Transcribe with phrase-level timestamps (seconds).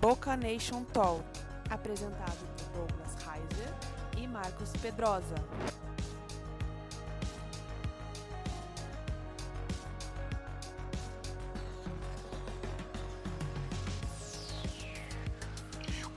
[0.00, 1.22] Boca Nation Talk,
[1.68, 3.74] apresentado por Douglas Heiser
[4.16, 5.34] e Marcos Pedrosa.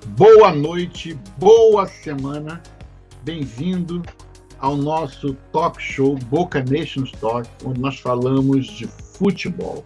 [0.05, 2.63] Boa noite, boa semana,
[3.23, 4.01] bem-vindo
[4.59, 9.83] ao nosso talk show Boca Nations Talk, onde nós falamos de futebol.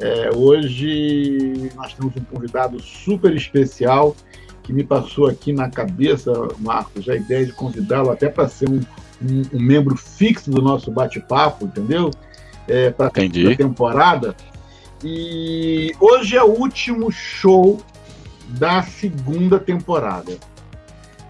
[0.00, 4.16] É, hoje nós temos um convidado super especial
[4.62, 8.80] que me passou aqui na cabeça, Marcos, a ideia de convidá-lo até para ser um,
[9.22, 12.10] um, um, membro fixo do nosso bate-papo, entendeu?
[12.66, 14.34] É, para a temporada.
[15.04, 17.82] E hoje é o último show
[18.48, 20.38] da segunda temporada.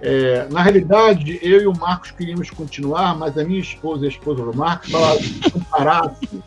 [0.00, 4.10] É, na realidade, eu e o Marcos queríamos continuar, mas a minha esposa e a
[4.10, 6.42] esposa do Marcos falaram que se parasse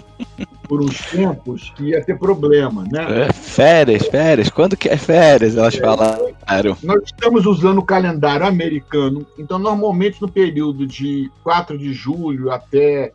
[0.73, 3.27] por uns tempos que ia ter problema, né?
[3.27, 4.49] É, férias, férias.
[4.49, 5.55] Quando que é férias?
[5.55, 6.75] Elas é, falaram.
[6.81, 13.11] Nós estamos usando o calendário americano, então normalmente no período de 4 de julho até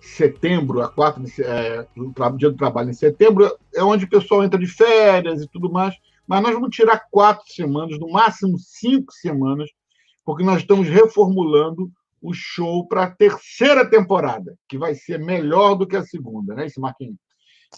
[0.00, 1.84] setembro, a 4 de, é,
[2.36, 5.96] dia do trabalho em setembro, é onde o pessoal entra de férias e tudo mais
[6.28, 9.68] mas nós vamos tirar quatro semanas, no máximo cinco semanas,
[10.24, 11.90] porque nós estamos reformulando
[12.22, 16.66] o show para a terceira temporada, que vai ser melhor do que a segunda, né,
[16.66, 17.16] isso, Marquinhos?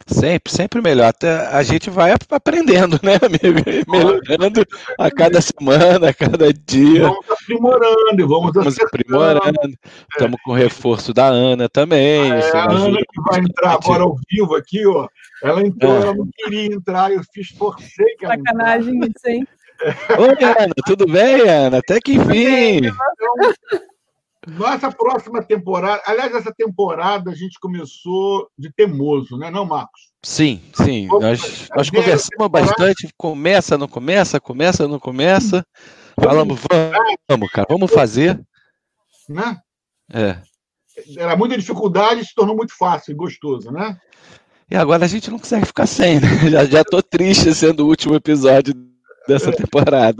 [0.06, 1.08] Sempre, sempre melhor.
[1.08, 3.60] Até a gente vai aprendendo, né, amigo?
[3.86, 4.66] Melhorando
[4.98, 7.02] a cada semana, a cada dia.
[7.02, 9.78] Vamos aprimorando vamos, vamos aprimorando.
[10.10, 10.42] Estamos é.
[10.42, 12.32] com o reforço da Ana também.
[12.32, 15.06] Ah, é, a Ana que vai entrar agora ao vivo aqui, ó.
[15.42, 16.00] Ela entrou, é.
[16.00, 19.46] ela não queria entrar, eu fiz, forcei que Sacanagem isso, hein?
[20.18, 21.78] Oi, Ana, tudo bem, Ana?
[21.78, 22.90] Até que enfim.
[24.46, 30.12] Nossa próxima temporada, aliás, essa temporada a gente começou de temoso, né, não, Marcos?
[30.24, 31.06] Sim, sim.
[31.06, 32.66] Nós, nós conversamos temporada...
[32.66, 33.08] bastante.
[33.16, 35.64] Começa, não começa, começa, não começa.
[36.20, 36.60] Falamos,
[37.28, 38.40] vamos, cara, vamos fazer.
[39.28, 39.58] Né?
[40.12, 40.38] É.
[41.16, 43.96] Era muita dificuldade, se tornou muito fácil e gostoso, né?
[44.70, 46.28] E agora a gente não consegue ficar sem, né?
[46.50, 48.74] Já, já tô triste sendo o último episódio
[49.28, 49.52] dessa é.
[49.52, 50.16] temporada.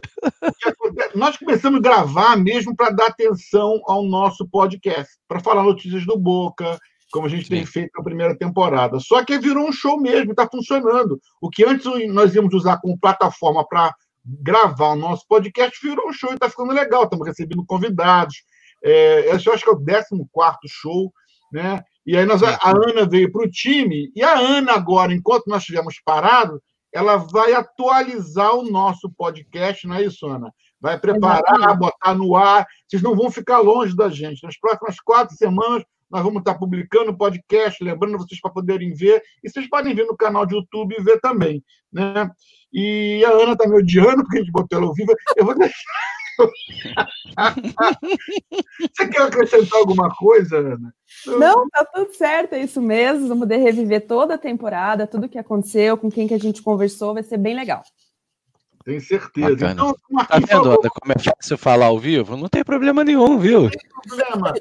[1.15, 6.19] Nós começamos a gravar mesmo para dar atenção ao nosso podcast, para falar notícias do
[6.19, 6.79] Boca,
[7.13, 7.57] como a gente Sim.
[7.57, 8.99] tem feito na primeira temporada.
[8.99, 11.21] Só que virou um show mesmo, está funcionando.
[11.41, 13.95] O que antes nós íamos usar como plataforma para
[14.25, 17.05] gravar o nosso podcast virou um show e está ficando legal.
[17.05, 18.37] Estamos recebendo convidados.
[18.83, 21.13] É, esse eu acho que é o 14 show,
[21.53, 21.83] né?
[22.05, 25.63] E aí nós, a Ana veio para o time, e a Ana agora, enquanto nós
[25.63, 26.59] estivermos parados,
[26.93, 30.53] ela vai atualizar o nosso podcast, não é isso, Ana?
[30.83, 31.79] Vai preparar, Exatamente.
[31.79, 32.67] botar no ar.
[32.89, 34.43] Vocês não vão ficar longe da gente.
[34.43, 39.23] Nas próximas quatro semanas, nós vamos estar publicando o podcast, lembrando vocês para poderem ver.
[39.45, 41.63] E vocês podem ver no canal de YouTube e ver também.
[41.93, 42.29] Né?
[42.73, 45.15] E a Ana está me odiando, porque a gente botou ela ao vivo.
[45.37, 45.77] Eu vou deixar.
[48.93, 50.93] Você quer acrescentar alguma coisa, Ana?
[51.27, 53.29] Não, tá tudo certo, é isso mesmo.
[53.29, 57.15] Vamos poder reviver toda a temporada, tudo que aconteceu, com quem que a gente conversou,
[57.15, 57.83] vai ser bem legal.
[58.85, 59.49] Tenho certeza.
[59.49, 59.73] Bacana.
[59.73, 59.95] Então,
[60.27, 62.37] tá vendo, Ana, como é fácil falar ao vivo?
[62.37, 63.63] Não tem problema nenhum, viu?
[63.63, 64.55] Não tem problema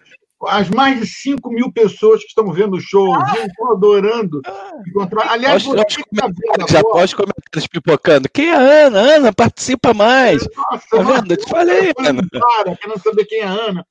[0.48, 4.42] as mais de 5 mil pessoas que estão vendo o show, ah, estão adorando
[4.88, 5.32] encontrar.
[5.32, 6.96] Aliás, você que está vendo Já agora...
[6.96, 8.30] pode comentários pipocando.
[8.30, 9.00] Quem é a Ana?
[9.00, 10.48] Ana, participa mais.
[10.56, 11.32] Nossa, tá vendo?
[11.32, 12.22] Eu te falei, Ana.
[12.32, 13.86] Para, querendo saber quem é a Ana.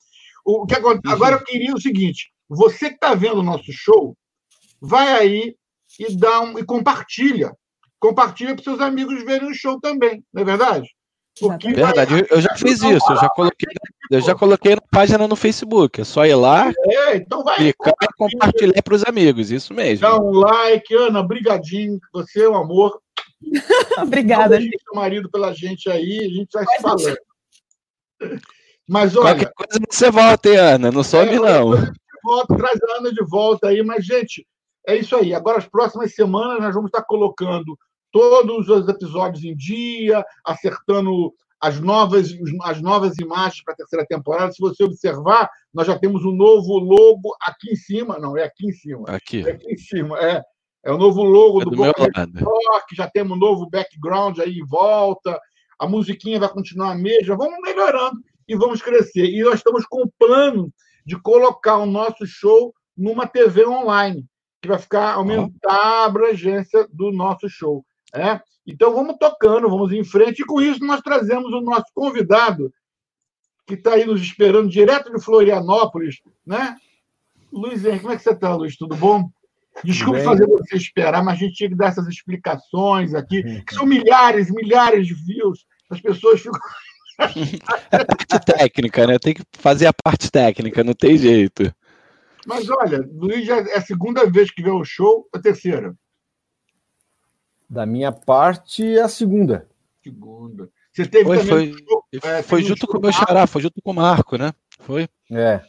[0.45, 1.07] O que acontece?
[1.07, 1.13] Uhum.
[1.13, 4.17] Agora eu queria o seguinte: você que está vendo o nosso show,
[4.81, 5.55] vai aí
[5.99, 7.53] e dá um, e compartilha.
[8.01, 10.89] Compartilha para seus amigos verem o show também, não é verdade?
[11.39, 13.69] Porque Verdade, eu já fiz isso, eu já coloquei,
[14.11, 16.01] eu já coloquei na página no Facebook.
[16.01, 20.01] É só ir lá, é, então vai, clicar e compartilhar para os amigos, isso mesmo.
[20.01, 23.01] Dá um like, Ana, brigadinho, você é um amor.
[24.03, 24.61] Obrigada.
[24.61, 27.17] Seu marido pela gente aí, a gente vai se falando.
[28.89, 29.35] Mas olha.
[29.35, 30.91] Qualquer coisa você volta, hein, Ana?
[30.91, 31.71] Não some, é, não.
[32.23, 34.47] Volta, traz a Ana de volta aí, mas, gente,
[34.87, 35.33] é isso aí.
[35.33, 37.79] Agora, as próximas semanas, nós vamos estar colocando
[38.11, 42.31] todos os episódios em dia, acertando as novas,
[42.63, 44.53] as novas imagens para a terceira temporada.
[44.53, 48.19] Se você observar, nós já temos um novo logo aqui em cima.
[48.19, 49.05] Não, é aqui em cima.
[49.09, 49.47] Aqui.
[49.47, 50.43] É aqui em cima, é.
[50.83, 54.67] É o novo logo é do, do Rock, já temos um novo background aí em
[54.67, 55.39] volta.
[55.79, 57.37] A musiquinha vai continuar a mesma.
[57.37, 58.19] Vamos melhorando
[58.49, 59.27] e vamos crescer.
[59.27, 60.73] E nós estamos com o plano
[61.05, 64.25] de colocar o nosso show numa TV online,
[64.63, 67.85] que vai ficar aumentar a abrangência do nosso show.
[68.15, 68.41] É?
[68.67, 72.73] Então vamos tocando, vamos em frente, e com isso nós trazemos o nosso convidado,
[73.67, 76.77] que está aí nos esperando direto de Florianópolis, né?
[77.53, 78.77] Luiz Henrique, como é que você está, Luiz?
[78.77, 79.29] Tudo bom?
[79.85, 80.25] Desculpe Bem...
[80.25, 84.51] fazer você esperar, mas a gente tinha que dar essas explicações aqui, que são milhares,
[84.51, 85.65] milhares de views.
[85.89, 86.61] As pessoas ficam.
[87.93, 89.19] É a parte técnica, né?
[89.19, 91.71] Tem que fazer a parte técnica, não tem jeito.
[92.47, 95.95] Mas olha, Luiz já é a segunda vez que vê o show, a terceira.
[97.71, 99.69] Da minha parte, a segunda.
[100.03, 100.69] Segunda.
[100.93, 101.73] Você teve foi, também.
[101.73, 104.53] Foi, show, é, foi junto com o meu xará, foi junto com o Marco, né?
[104.81, 105.09] Foi.
[105.31, 105.63] É.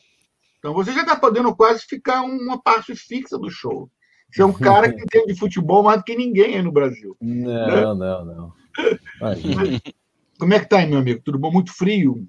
[0.57, 3.88] Então você já está podendo quase ficar uma parte fixa do show.
[4.31, 7.15] Você é um cara que entende de futebol mais do que ninguém aí no Brasil.
[7.21, 8.06] Não, né?
[8.06, 8.54] não, não.
[10.39, 11.21] Como é que tá aí, meu amigo?
[11.24, 11.51] Tudo bom?
[11.51, 12.27] Muito frio?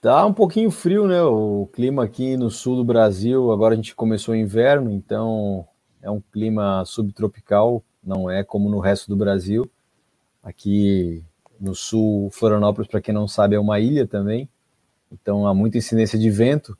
[0.00, 1.22] Tá um pouquinho frio, né?
[1.22, 5.66] O clima aqui no sul do Brasil, agora a gente começou o inverno, então
[6.02, 9.70] é um clima subtropical, não é como no resto do Brasil.
[10.42, 11.24] Aqui
[11.60, 14.48] no sul, Florianópolis, para quem não sabe, é uma ilha também,
[15.10, 16.76] então há muita incidência de vento.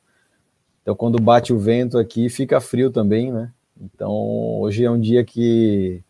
[0.81, 3.51] Então, quando bate o vento aqui, fica frio também, né?
[3.79, 4.11] Então,
[4.59, 6.01] hoje é um dia que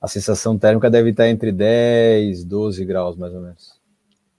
[0.00, 3.80] a sensação térmica deve estar entre 10, 12 graus, mais ou menos.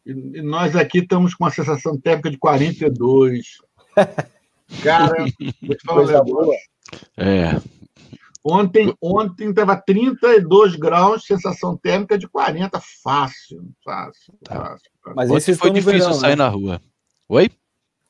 [0.06, 3.58] E nós aqui estamos com a sensação térmica de 42.
[4.84, 5.26] Cara,
[5.62, 6.56] vou te falar boa.
[7.18, 7.60] É.
[8.50, 14.56] Ontem ontem estava 32 graus, sensação térmica de 40, fácil, fácil, tá.
[14.56, 14.92] fácil.
[15.14, 16.36] Mas esse foi difícil verão, sair né?
[16.38, 16.82] na rua.
[17.28, 17.52] Oi?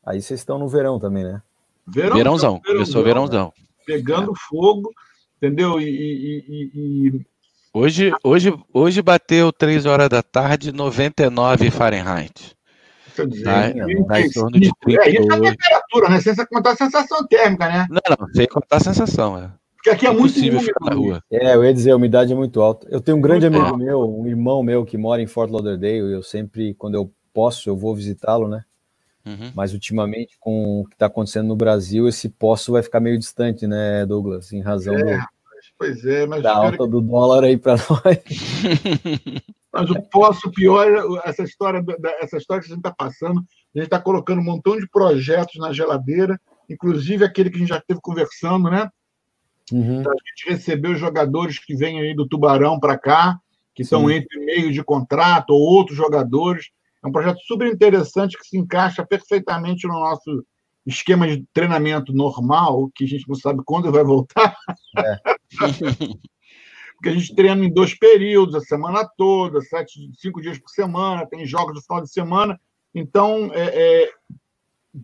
[0.05, 1.41] Aí vocês estão no verão também, né?
[1.87, 3.51] Verão, verãozão, começou verãozão.
[3.83, 4.39] Pegando é.
[4.47, 4.91] fogo,
[5.37, 5.81] entendeu?
[5.81, 7.25] E, e, e,
[7.73, 12.55] Hoje, hoje, hoje bateu 3 horas da tarde, 99 Fahrenheit.
[13.15, 13.23] Tá,
[14.07, 16.21] tá em torno de 30 é, isso é a temperatura, né?
[16.21, 17.87] Sem contar a sensação térmica, né?
[17.89, 19.51] Não, não, sem contar a sensação, é.
[19.87, 21.23] Porque aqui é, é muito possível ficar na rua.
[21.31, 22.87] É, eu ia dizer, a umidade é muito alta.
[22.89, 23.85] Eu tenho um grande muito amigo alto.
[23.85, 27.77] meu, um irmão meu que mora em Fort Lauderdale, eu sempre, quando eu posso, eu
[27.77, 28.63] vou visitá-lo, né?
[29.25, 29.51] Uhum.
[29.55, 33.67] Mas ultimamente, com o que está acontecendo no Brasil, esse poço vai ficar meio distante,
[33.67, 34.51] né, Douglas?
[34.51, 35.23] Em razão é, do,
[35.77, 36.89] pois é, mas da alta que...
[36.89, 38.17] do dólar aí para nós.
[39.71, 41.83] mas o poço pior, essa história,
[42.21, 45.55] essa história que a gente está passando, a gente está colocando um montão de projetos
[45.59, 48.89] na geladeira, inclusive aquele que a gente já esteve conversando, né?
[49.71, 49.99] Uhum.
[49.99, 53.39] A gente recebeu jogadores que vêm aí do Tubarão para cá,
[53.75, 53.87] que Sim.
[53.87, 56.69] estão entre meio de contrato, ou outros jogadores.
[57.03, 60.43] É um projeto super interessante que se encaixa perfeitamente no nosso
[60.85, 64.55] esquema de treinamento normal, que a gente não sabe quando vai voltar.
[64.97, 65.17] É.
[66.95, 71.27] Porque a gente treina em dois períodos, a semana toda, sete, cinco dias por semana,
[71.27, 72.59] tem jogos no final de semana.
[72.95, 74.11] Então, é, é,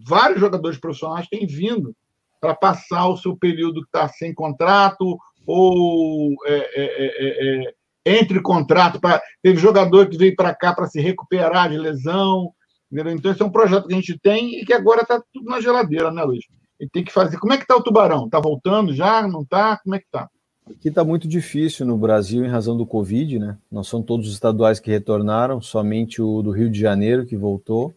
[0.08, 1.96] vários jogadores profissionais têm vindo
[2.44, 5.18] para passar o seu período que está sem contrato
[5.48, 7.74] ou é, é, é,
[8.06, 9.00] é entre contrato.
[9.00, 9.22] Pra...
[9.42, 12.52] Teve jogador que veio para cá para se recuperar de lesão.
[12.92, 13.14] Entendeu?
[13.14, 15.62] Então, esse é um projeto que a gente tem e que agora está tudo na
[15.62, 16.44] geladeira, né, Luiz?
[16.82, 17.38] E tem que fazer.
[17.38, 18.26] Como é que está o Tubarão?
[18.26, 19.26] Está voltando já?
[19.26, 19.78] Não está?
[19.78, 20.30] Como é que está?
[20.70, 23.58] Aqui está muito difícil no Brasil em razão do Covid, né?
[23.72, 27.94] Não são todos os estaduais que retornaram, somente o do Rio de Janeiro que voltou.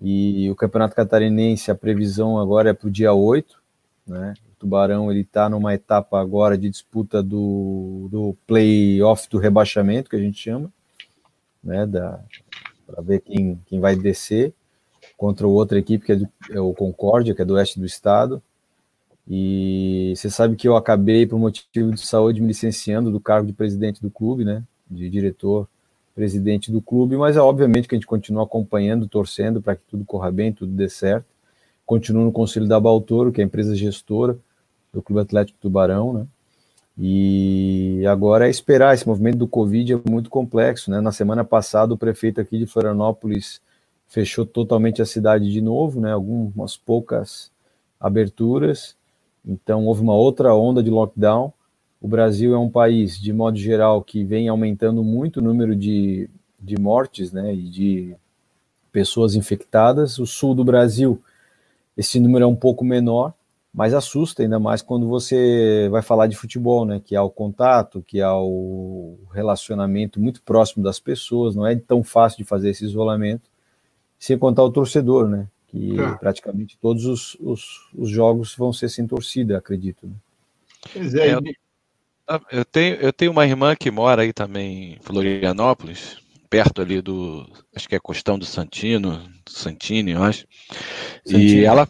[0.00, 3.60] E o Campeonato Catarinense, a previsão agora é para o dia 8,
[4.06, 4.34] né?
[4.60, 10.20] Tubarão ele está numa etapa agora de disputa do, do play-off do rebaixamento, que a
[10.20, 10.70] gente chama,
[11.64, 14.52] né, para ver quem, quem vai descer
[15.16, 18.42] contra outra equipe que é, do, é o Concórdia, que é do oeste do estado.
[19.26, 23.54] E você sabe que eu acabei, por motivo de saúde, me licenciando do cargo de
[23.54, 25.66] presidente do clube, né, de diretor
[26.14, 30.04] presidente do clube, mas é obviamente que a gente continua acompanhando, torcendo para que tudo
[30.04, 31.26] corra bem, tudo dê certo.
[31.86, 34.38] Continuo no conselho da Baltoro, que é a empresa gestora,
[34.92, 36.26] do Clube Atlético Tubarão, né?
[36.98, 41.00] E agora é esperar, esse movimento do Covid é muito complexo, né?
[41.00, 43.60] Na semana passada, o prefeito aqui de Florianópolis
[44.06, 46.12] fechou totalmente a cidade de novo, né?
[46.12, 47.50] Algumas poucas
[47.98, 48.96] aberturas,
[49.46, 51.52] então houve uma outra onda de lockdown.
[52.00, 56.30] O Brasil é um país, de modo geral, que vem aumentando muito o número de,
[56.58, 57.54] de mortes, né?
[57.54, 58.16] E de
[58.90, 60.18] pessoas infectadas.
[60.18, 61.22] O sul do Brasil,
[61.96, 63.34] esse número é um pouco menor,
[63.72, 67.02] mas assusta ainda mais quando você vai falar de futebol, né?
[67.04, 72.02] Que há o contato, que há o relacionamento muito próximo das pessoas, não é tão
[72.02, 73.48] fácil de fazer esse isolamento,
[74.18, 75.46] sem contar o torcedor, né?
[75.68, 76.14] Que é.
[76.14, 80.06] praticamente todos os, os, os, jogos vão ser sem torcida, acredito.
[80.06, 80.14] Né?
[80.92, 81.34] Pois é.
[81.34, 81.40] Eu,
[82.50, 86.18] eu, tenho, eu tenho uma irmã que mora aí também em Florianópolis,
[86.48, 87.48] perto ali do.
[87.74, 90.46] Acho que é Costão do Santino, Santini, eu acho.
[91.26, 91.88] E ela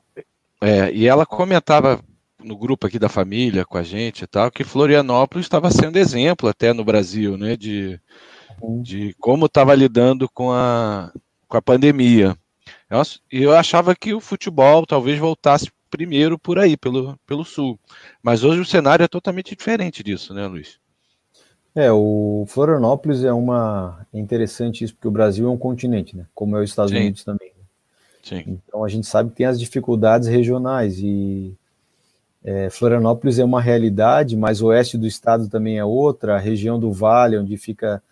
[0.60, 2.02] é, e ela comentava
[2.38, 6.48] no grupo aqui da família com a gente e tal, que Florianópolis estava sendo exemplo
[6.48, 7.98] até no Brasil, né, de,
[8.60, 8.82] uhum.
[8.82, 11.12] de como estava lidando com a,
[11.48, 12.36] com a pandemia.
[13.32, 17.78] E eu achava que o futebol talvez voltasse primeiro por aí, pelo, pelo sul.
[18.22, 20.78] Mas hoje o cenário é totalmente diferente disso, né, Luiz?
[21.74, 24.06] É, o Florianópolis é uma.
[24.12, 26.26] É interessante isso, porque o Brasil é um continente, né?
[26.34, 26.98] Como é os Estados Sim.
[26.98, 27.52] Unidos também.
[28.22, 28.60] Sim.
[28.66, 31.54] Então a gente sabe que tem as dificuldades regionais e
[32.42, 36.78] é, Florianópolis é uma realidade, mas o oeste do estado também é outra, a região
[36.78, 38.02] do Vale, onde fica,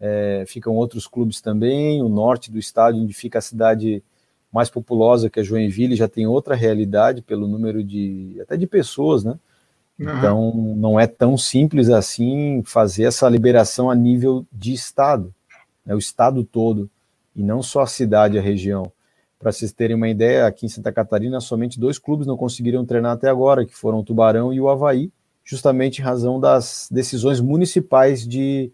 [0.00, 4.02] é, ficam outros clubes também, o norte do estado, onde fica a cidade
[4.52, 9.24] mais populosa, que é Joinville, já tem outra realidade pelo número de até de pessoas,
[9.24, 9.38] né?
[9.98, 10.18] Uhum.
[10.18, 15.34] Então não é tão simples assim fazer essa liberação a nível de estado,
[15.84, 15.94] né?
[15.94, 16.90] o estado todo
[17.34, 18.90] e não só a cidade, a região.
[19.38, 23.12] Para vocês terem uma ideia, aqui em Santa Catarina, somente dois clubes não conseguiram treinar
[23.12, 25.12] até agora, que foram o Tubarão e o Havaí,
[25.44, 28.72] justamente em razão das decisões municipais de,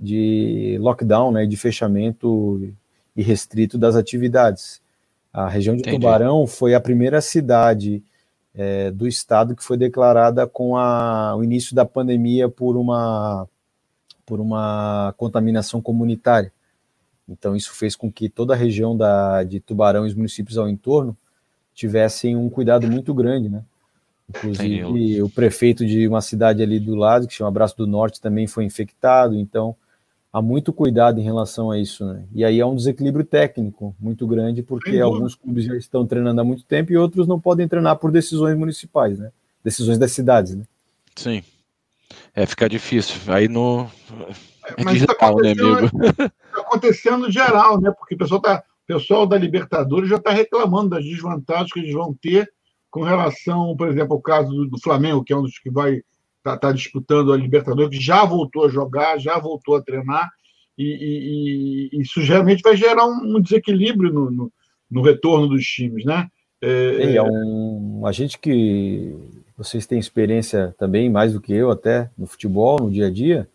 [0.00, 2.72] de lockdown, né, de fechamento
[3.14, 4.80] e restrito das atividades.
[5.38, 5.96] A região de Entendi.
[5.96, 8.02] Tubarão foi a primeira cidade
[8.52, 13.46] é, do estado que foi declarada com a, o início da pandemia por uma,
[14.26, 16.52] por uma contaminação comunitária.
[17.28, 20.68] Então, isso fez com que toda a região da, de Tubarão e os municípios ao
[20.68, 21.16] entorno
[21.72, 23.62] tivessem um cuidado muito grande, né?
[24.28, 28.48] Inclusive, o prefeito de uma cidade ali do lado, que chama Braço do Norte, também
[28.48, 29.36] foi infectado.
[29.36, 29.76] Então,
[30.32, 32.24] há muito cuidado em relação a isso, né?
[32.34, 36.44] E aí há um desequilíbrio técnico muito grande, porque alguns clubes já estão treinando há
[36.44, 39.30] muito tempo e outros não podem treinar por decisões municipais, né?
[39.64, 40.64] Decisões das cidades, né?
[41.16, 41.42] Sim.
[42.34, 43.20] É, fica difícil.
[43.32, 43.90] Aí no.
[44.76, 47.90] É Mas está acontecendo, né, tá acontecendo geral, né?
[47.90, 51.92] Porque o pessoal, tá, o pessoal da Libertadores já está reclamando das desvantagens que eles
[51.92, 52.50] vão ter
[52.90, 56.02] com relação, por exemplo, ao caso do, do Flamengo, que é um dos que vai
[56.54, 60.28] estar tá, disputando a Libertadores, que já voltou a jogar, já voltou a treinar,
[60.76, 64.52] e, e, e isso geralmente vai gerar um, um desequilíbrio no, no,
[64.90, 66.28] no, retorno dos times, né?
[66.60, 69.14] É, é um, a gente que
[69.56, 73.48] vocês têm experiência também, mais do que eu até, no futebol, no dia a dia,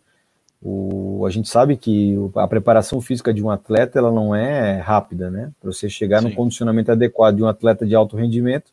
[0.62, 5.30] o, a gente sabe que a preparação física de um atleta ela não é rápida,
[5.30, 5.52] né?
[5.60, 6.28] Para você chegar Sim.
[6.28, 8.70] no condicionamento adequado de um atleta de alto rendimento,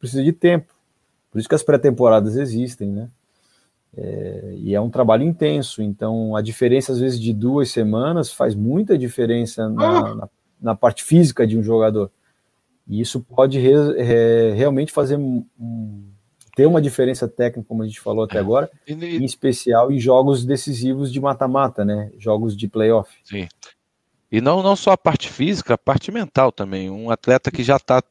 [0.00, 0.72] precisa de tempo.
[1.30, 3.08] Por isso que as pré-temporadas existem, né?
[3.96, 8.54] É, e é um trabalho intenso, então a diferença às vezes de duas semanas faz
[8.54, 10.14] muita diferença na, ah!
[10.14, 10.28] na,
[10.60, 12.10] na parte física de um jogador.
[12.88, 13.72] E isso pode re,
[14.02, 15.44] re, realmente fazer um,
[16.54, 18.40] ter uma diferença técnica, como a gente falou até é.
[18.40, 22.10] agora, e, em especial em jogos decisivos de mata-mata, né?
[22.18, 23.10] Jogos de playoff.
[23.24, 23.48] Sim.
[24.30, 26.88] E não, não só a parte física, a parte mental também.
[26.88, 28.02] Um atleta que já está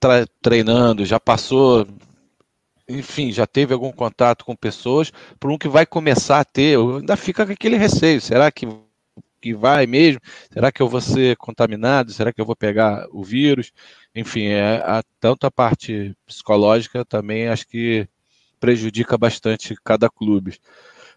[0.42, 1.88] treinando, já passou,
[2.98, 7.16] enfim, já teve algum contato com pessoas, por um que vai começar a ter, ainda
[7.16, 8.22] fica com aquele receio.
[8.22, 8.68] Será que,
[9.42, 10.22] que vai mesmo?
[10.52, 12.12] Será que eu vou ser contaminado?
[12.14, 13.72] Será que eu vou pegar o vírus?
[14.16, 18.08] Enfim, é, a, tanto a parte psicológica também acho que
[18.60, 20.58] prejudica bastante cada clube.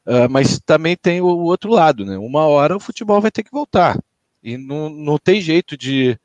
[0.07, 2.19] Uh, mas também tem o, o, outro lado, né?
[2.19, 3.99] Uma hora o futebol vai ter que voltar.
[4.43, 6.19] E não, não tem jeito de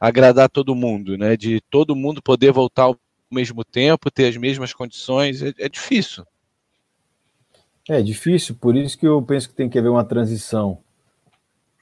[0.00, 1.36] agradar todo mundo, né?
[1.36, 2.98] De todo mundo poder voltar ao
[3.34, 6.24] mesmo tempo, ter as mesmas condições, é, é difícil.
[7.88, 10.78] É difícil, por isso que eu penso que tem que haver uma transição.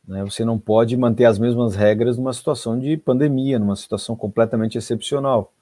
[0.07, 0.25] Né?
[0.25, 5.53] Você não pode manter as mesmas regras numa situação de pandemia, numa situação completamente excepcional.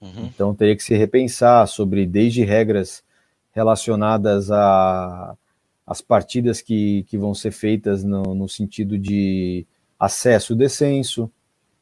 [0.00, 0.26] Uhum.
[0.26, 3.02] Então teria que se repensar sobre desde regras
[3.52, 5.36] relacionadas a
[5.86, 9.64] as partidas que, que vão ser feitas no, no sentido de
[9.98, 11.30] acesso descenso,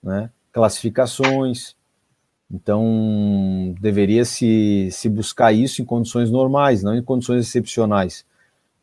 [0.02, 1.74] né, classificações.
[2.50, 8.24] Então, deveria se, se buscar isso em condições normais, não em condições excepcionais.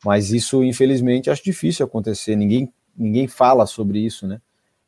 [0.03, 2.35] Mas isso, infelizmente, acho difícil acontecer.
[2.35, 4.41] Ninguém, ninguém fala sobre isso, né?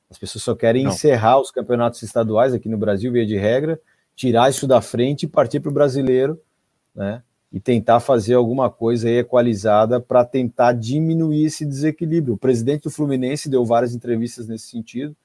[0.09, 0.91] As pessoas só querem não.
[0.91, 3.79] encerrar os campeonatos estaduais aqui no Brasil, via de regra,
[4.15, 6.39] tirar isso da frente e partir para o brasileiro,
[6.95, 7.21] né?
[7.51, 12.33] E tentar fazer alguma coisa equalizada para tentar diminuir esse desequilíbrio.
[12.33, 15.15] O presidente do Fluminense deu várias entrevistas nesse sentido,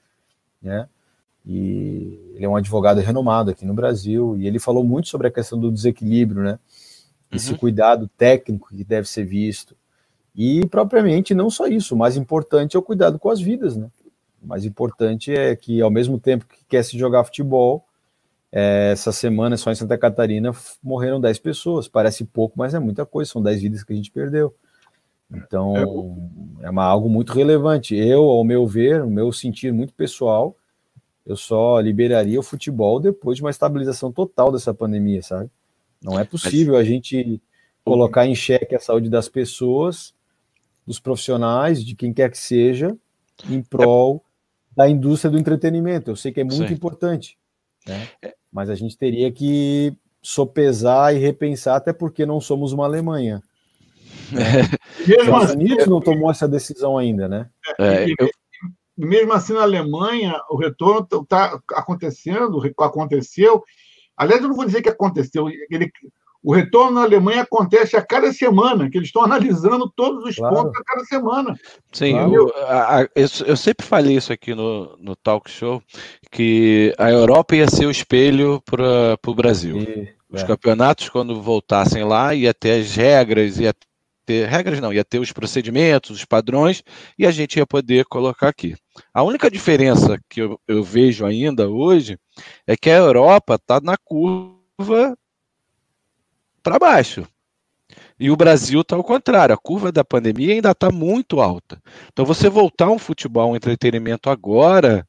[0.61, 0.87] né?
[1.47, 5.31] E ele é um advogado renomado aqui no Brasil e ele falou muito sobre a
[5.31, 6.59] questão do desequilíbrio, né?
[7.33, 7.59] Esse uhum.
[7.59, 9.77] cuidado técnico que deve ser visto.
[10.35, 13.91] E propriamente não só isso, o mais importante é o cuidado com as vidas, né?
[14.43, 17.85] O mais importante é que ao mesmo tempo que quer se jogar futebol,
[18.51, 20.53] é, essa semana, só em Santa Catarina,
[20.83, 21.89] morreram 10 pessoas.
[21.89, 23.31] Parece pouco, mas é muita coisa.
[23.31, 24.55] São 10 vidas que a gente perdeu.
[25.31, 26.17] Então,
[26.63, 27.95] é uma, algo muito relevante.
[27.95, 30.57] Eu, ao meu ver, o meu sentir muito pessoal,
[31.29, 35.51] eu só liberaria o futebol depois de uma estabilização total dessa pandemia, sabe?
[36.03, 37.39] Não é possível a gente
[37.85, 40.15] colocar em xeque a saúde das pessoas,
[40.87, 42.97] dos profissionais, de quem quer que seja,
[43.47, 44.25] em prol
[44.75, 46.11] da indústria do entretenimento.
[46.11, 46.73] Eu sei que é muito Sim.
[46.73, 47.37] importante,
[47.87, 48.09] né?
[48.23, 48.35] É.
[48.51, 53.43] Mas a gente teria que sopesar e repensar, até porque não somos uma Alemanha.
[54.33, 54.63] É.
[55.05, 57.51] Os Estados Unidos não tomou essa decisão ainda, né?
[57.79, 58.31] É, eu...
[58.99, 63.63] Mesmo assim, na Alemanha, o retorno está acontecendo, aconteceu.
[64.17, 65.49] Aliás, eu não vou dizer que aconteceu.
[65.71, 65.91] Ele,
[66.43, 70.55] o retorno na Alemanha acontece a cada semana, que eles estão analisando todos os claro.
[70.55, 71.59] pontos a cada semana.
[71.93, 72.35] Sim, claro.
[72.35, 75.81] eu, a, eu, eu, sempre falei isso aqui no, no talk show,
[76.31, 79.79] que a Europa ia ser o espelho para o Brasil.
[79.79, 80.47] E, os é.
[80.47, 83.75] campeonatos, quando voltassem lá, ia ter as regras, ia
[84.29, 86.83] ter regras não, ia ter os procedimentos, os padrões,
[87.19, 88.77] e a gente ia poder colocar aqui.
[89.15, 92.19] A única diferença que eu, eu vejo ainda hoje
[92.67, 95.17] é que a Europa está na curva
[96.63, 97.27] para baixo.
[98.21, 101.81] E o Brasil está ao contrário, a curva da pandemia ainda está muito alta.
[102.13, 105.09] Então, você voltar um futebol, um entretenimento agora,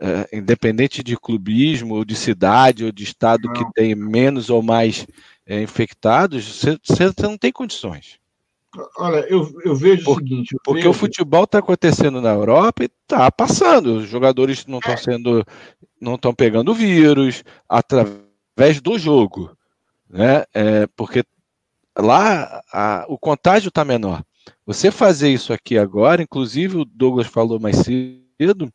[0.00, 3.52] é, independente de clubismo, ou de cidade, ou de estado não.
[3.52, 5.06] que tem menos ou mais
[5.46, 8.18] é, infectados, você, você não tem condições.
[8.98, 10.54] Olha, eu, eu vejo Por, o seguinte.
[10.62, 10.90] porque vejo...
[10.90, 13.98] o futebol está acontecendo na Europa e está passando.
[13.98, 14.96] Os jogadores não estão é.
[14.96, 15.44] sendo.
[16.00, 19.56] não estão pegando vírus através do jogo
[20.08, 20.44] né?
[20.54, 21.24] É, porque
[21.96, 24.24] lá a, o contágio está menor.
[24.64, 28.72] Você fazer isso aqui agora, inclusive o Douglas falou mais cedo,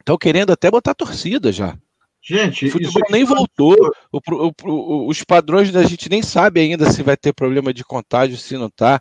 [0.00, 1.76] estão querendo até botar torcida já.
[2.22, 3.76] Gente, o futebol nem voltou.
[4.12, 7.84] O, o, o, os padrões da gente nem sabe ainda se vai ter problema de
[7.84, 9.00] contágio, se não está.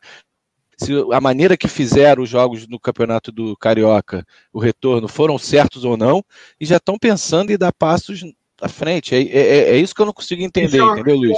[0.77, 5.83] Se a maneira que fizeram os jogos no campeonato do Carioca, o retorno, foram certos
[5.83, 6.23] ou não,
[6.59, 8.23] e já estão pensando em dar passos
[8.61, 9.15] à frente.
[9.15, 11.37] É, é, é, isso que eu não consigo entender, é, entendeu, Luiz?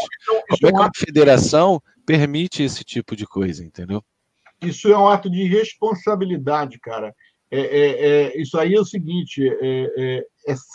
[0.50, 4.04] Como é que uma federação permite esse tipo de coisa, entendeu?
[4.62, 7.16] Isso é um ato de responsabilidade, cara.
[7.52, 8.04] É, é,
[8.38, 10.24] é isso aí é o seguinte: é,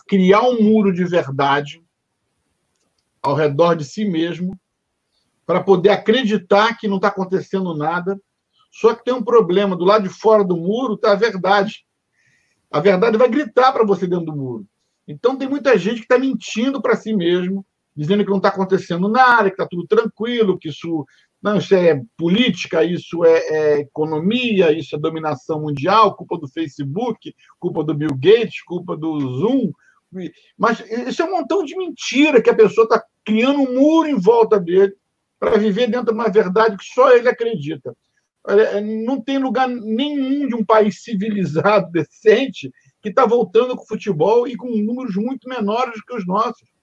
[0.07, 1.83] criar um muro de verdade
[3.23, 4.59] ao redor de si mesmo
[5.47, 8.21] para poder acreditar que não está acontecendo nada.
[8.71, 11.85] Só que tem um problema: do lado de fora do muro está a verdade.
[12.71, 14.67] A verdade vai gritar para você dentro do muro.
[15.07, 19.09] Então, tem muita gente que está mentindo para si mesmo, dizendo que não está acontecendo
[19.09, 21.05] nada, que está tudo tranquilo, que isso,
[21.45, 27.35] não, isso é política, isso é, é, economia, isso é dominação mundial, culpa do Facebook,
[27.61, 29.71] culpa do Bill Gates, culpa do Zoom.
[30.57, 34.19] Mas isso é um montão de mentira que a pessoa está criando um muro em
[34.19, 34.95] volta dele
[35.39, 37.95] para viver dentro de uma verdade que só ele acredita.
[39.05, 42.71] Não tem lugar nenhum de um país civilizado, decente,
[43.03, 46.74] que está voltando com o futebol e com números muito menores que os nossos.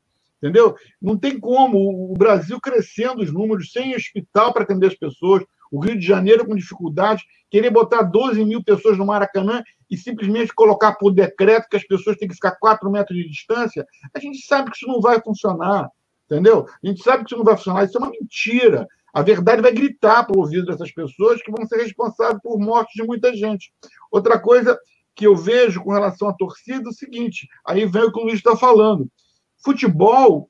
[0.42, 0.76] Entendeu?
[1.00, 5.80] Não tem como o Brasil crescendo os números, sem hospital para atender as pessoas, o
[5.80, 10.94] Rio de Janeiro com dificuldade, querer botar 12 mil pessoas no Maracanã e simplesmente colocar
[10.96, 14.72] por decreto que as pessoas têm que ficar 4 metros de distância, a gente sabe
[14.72, 15.90] que isso não vai funcionar.
[16.26, 16.66] Entendeu?
[16.84, 18.88] A gente sabe que isso não vai funcionar, isso é uma mentira.
[19.14, 22.94] A verdade vai gritar para o ouvido dessas pessoas que vão ser responsáveis por mortes
[22.96, 23.72] de muita gente.
[24.10, 24.80] Outra coisa
[25.14, 28.24] que eu vejo com relação à torcida é o seguinte: aí vem o que o
[28.24, 29.10] Luiz está falando.
[29.64, 30.50] Futebol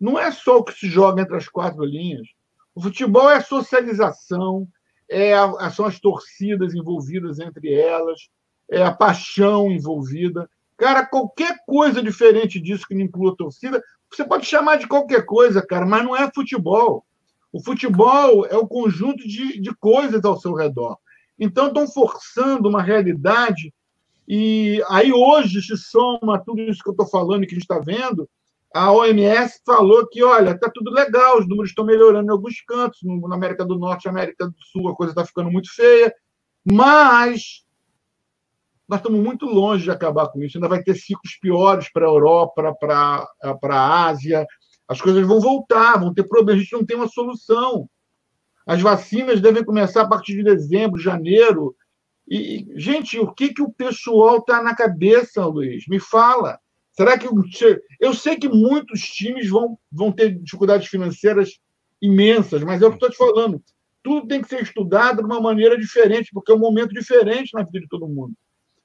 [0.00, 2.26] não é só o que se joga entre as quatro linhas.
[2.74, 4.68] O futebol é a socialização,
[5.08, 8.28] é a, são as torcidas envolvidas entre elas,
[8.70, 10.48] é a paixão envolvida.
[10.76, 15.64] Cara, qualquer coisa diferente disso que não inclua torcida, você pode chamar de qualquer coisa,
[15.64, 17.04] cara, mas não é futebol.
[17.52, 20.98] O futebol é o conjunto de, de coisas ao seu redor.
[21.38, 23.72] Então, estão forçando uma realidade
[24.28, 27.62] e aí hoje se soma tudo isso que eu estou falando e que a gente
[27.62, 28.28] está vendo.
[28.74, 33.00] A OMS falou que, olha, está tudo legal, os números estão melhorando em alguns cantos,
[33.02, 36.14] na América do Norte América do Sul a coisa está ficando muito feia,
[36.64, 37.64] mas
[38.88, 40.56] nós estamos muito longe de acabar com isso.
[40.56, 43.26] Ainda vai ter ciclos piores para a Europa, para
[43.70, 44.46] a Ásia.
[44.88, 46.60] As coisas vão voltar, vão ter problemas.
[46.60, 47.88] A gente não tem uma solução.
[48.66, 51.76] As vacinas devem começar a partir de dezembro, janeiro.
[52.26, 55.84] E, gente, o que, que o pessoal está na cabeça, Luiz?
[55.86, 56.58] Me fala.
[56.98, 57.28] Será que.
[58.00, 61.60] Eu sei que muitos times vão, vão ter dificuldades financeiras
[62.02, 63.62] imensas, mas é o que estou te falando.
[64.02, 67.62] Tudo tem que ser estudado de uma maneira diferente, porque é um momento diferente na
[67.62, 68.32] vida de todo mundo.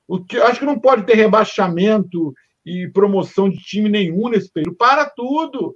[0.07, 2.31] O que, acho que não pode ter rebaixamento
[2.63, 4.77] e promoção de time nenhum nesse período.
[4.77, 5.75] Para tudo!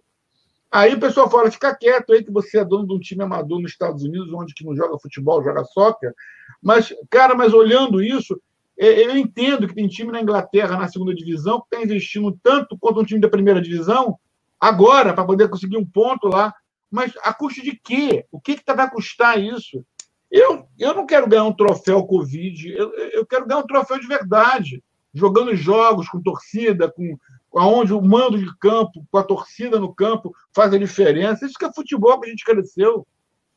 [0.71, 3.59] Aí o pessoal fala, fica quieto aí que você é dono de um time amador
[3.59, 6.13] nos Estados Unidos, onde que não joga futebol, joga soccer.
[6.61, 8.39] Mas, cara, mas olhando isso,
[8.77, 12.99] eu entendo que tem time na Inglaterra, na segunda divisão, que está investindo tanto quanto
[12.99, 14.17] um time da primeira divisão,
[14.59, 16.53] agora, para poder conseguir um ponto lá.
[16.89, 18.25] Mas a custo de quê?
[18.31, 19.83] O que, que tá, vai custar isso?
[20.29, 24.07] Eu, eu não quero ganhar um troféu Covid, eu, eu quero ganhar um troféu de
[24.07, 24.83] verdade
[25.17, 27.17] jogando jogos com torcida, com
[27.51, 31.45] onde o mando de campo, com a torcida no campo, faz a diferença.
[31.45, 33.05] Isso que é futebol que a gente cresceu.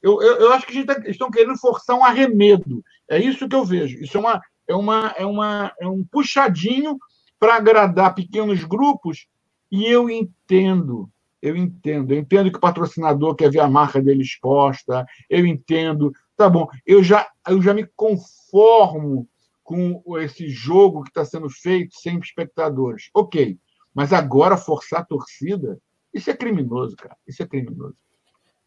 [0.02, 2.83] Eu, eu, eu acho que a gente tá, estão querendo forçar um arremedo.
[3.09, 4.02] É isso que eu vejo.
[4.02, 6.96] Isso é, uma, é, uma, é, uma, é um puxadinho
[7.38, 9.26] para agradar pequenos grupos,
[9.70, 11.11] e eu entendo.
[11.42, 16.12] Eu entendo, eu entendo que o patrocinador quer ver a marca dele exposta, eu entendo.
[16.37, 19.26] Tá bom, eu já, eu já me conformo
[19.64, 23.09] com esse jogo que está sendo feito sem espectadores.
[23.14, 23.59] Ok,
[23.94, 25.78] mas agora forçar a torcida,
[26.12, 27.16] isso é criminoso, cara.
[27.26, 27.96] Isso é criminoso.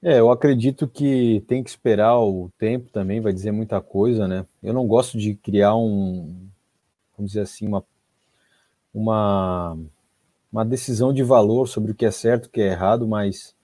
[0.05, 4.45] É, eu acredito que tem que esperar o tempo também, vai dizer muita coisa, né?
[4.61, 6.49] Eu não gosto de criar um,
[7.15, 7.81] vamos dizer assim, uma,
[8.93, 9.77] uma,
[10.51, 13.55] uma decisão de valor sobre o que é certo, o que é errado, mas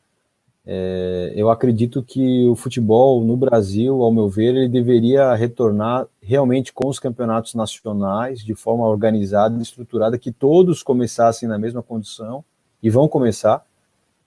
[0.65, 6.71] é, eu acredito que o futebol no Brasil, ao meu ver, ele deveria retornar realmente
[6.71, 12.45] com os campeonatos nacionais, de forma organizada e estruturada, que todos começassem na mesma condição,
[12.81, 13.65] e vão começar,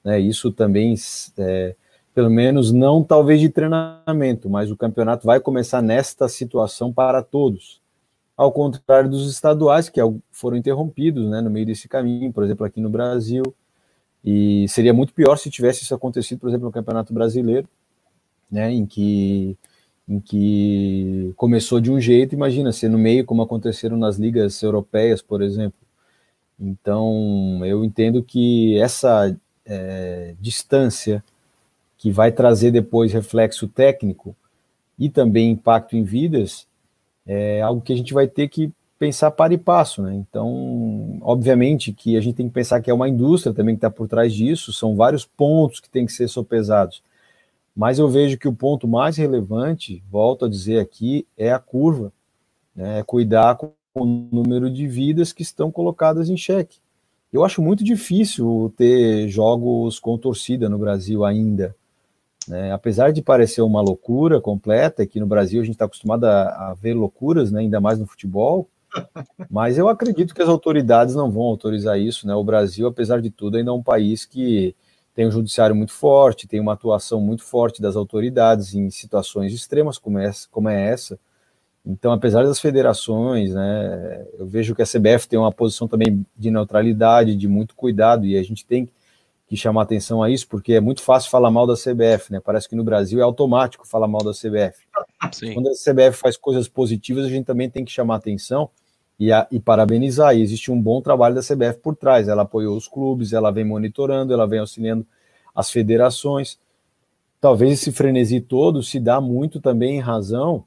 [0.04, 0.20] né?
[0.20, 0.94] Isso também
[1.38, 1.74] é,
[2.14, 7.80] pelo menos não talvez de treinamento, mas o campeonato vai começar nesta situação para todos.
[8.36, 12.80] Ao contrário dos estaduais, que foram interrompidos né, no meio desse caminho, por exemplo, aqui
[12.80, 13.42] no Brasil.
[14.24, 17.68] E seria muito pior se tivesse isso acontecido, por exemplo, no Campeonato Brasileiro,
[18.50, 19.56] né, em que,
[20.08, 25.22] em que começou de um jeito, imagina, ser no meio, como aconteceram nas ligas europeias,
[25.22, 25.78] por exemplo.
[26.60, 31.24] Então, eu entendo que essa é, distância
[32.02, 34.34] que vai trazer depois reflexo técnico
[34.98, 36.66] e também impacto em vidas,
[37.24, 40.12] é algo que a gente vai ter que pensar para e passo, né?
[40.12, 43.88] Então, obviamente que a gente tem que pensar que é uma indústria também que está
[43.88, 47.04] por trás disso, são vários pontos que têm que ser sopesados.
[47.74, 52.12] Mas eu vejo que o ponto mais relevante, volto a dizer aqui, é a curva,
[52.74, 52.98] né?
[52.98, 56.78] É cuidar com o número de vidas que estão colocadas em xeque.
[57.32, 61.76] Eu acho muito difícil ter jogos com torcida no Brasil ainda.
[62.46, 62.72] Né?
[62.72, 66.74] Apesar de parecer uma loucura completa, aqui no Brasil a gente está acostumado a, a,
[66.74, 67.60] ver loucuras, né?
[67.60, 68.68] ainda mais no futebol,
[69.50, 72.26] mas eu acredito que as autoridades não vão autorizar isso.
[72.26, 72.34] Né?
[72.34, 74.74] O Brasil, apesar de tudo, ainda é um país que
[75.14, 79.98] tem um judiciário muito forte, tem uma atuação muito forte das autoridades em situações extremas
[79.98, 80.48] como essa.
[80.50, 81.18] Como é essa.
[81.84, 86.50] Então, apesar das federações, né, eu vejo que a CBF tem uma posição também de
[86.50, 88.92] neutralidade, de muito cuidado, e a gente tem que
[89.52, 92.40] que chamar atenção a isso, porque é muito fácil falar mal da CBF, né?
[92.40, 94.86] Parece que no Brasil é automático falar mal da CBF.
[95.30, 95.52] Sim.
[95.52, 98.70] Quando a CBF faz coisas positivas, a gente também tem que chamar atenção
[99.18, 100.34] e, a, e parabenizar.
[100.34, 102.28] E existe um bom trabalho da CBF por trás.
[102.28, 105.06] Ela apoiou os clubes, ela vem monitorando, ela vem auxiliando
[105.54, 106.58] as federações.
[107.38, 110.64] Talvez esse frenesi todo se dá muito também em razão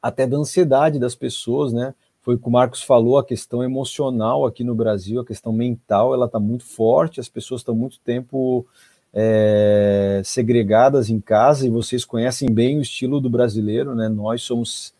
[0.00, 1.94] até da ansiedade das pessoas, né?
[2.24, 6.14] Foi o que o Marcos falou, a questão emocional aqui no Brasil, a questão mental,
[6.14, 8.66] ela está muito forte, as pessoas estão muito tempo
[9.12, 14.08] é, segregadas em casa, e vocês conhecem bem o estilo do brasileiro, né?
[14.08, 14.94] Nós somos.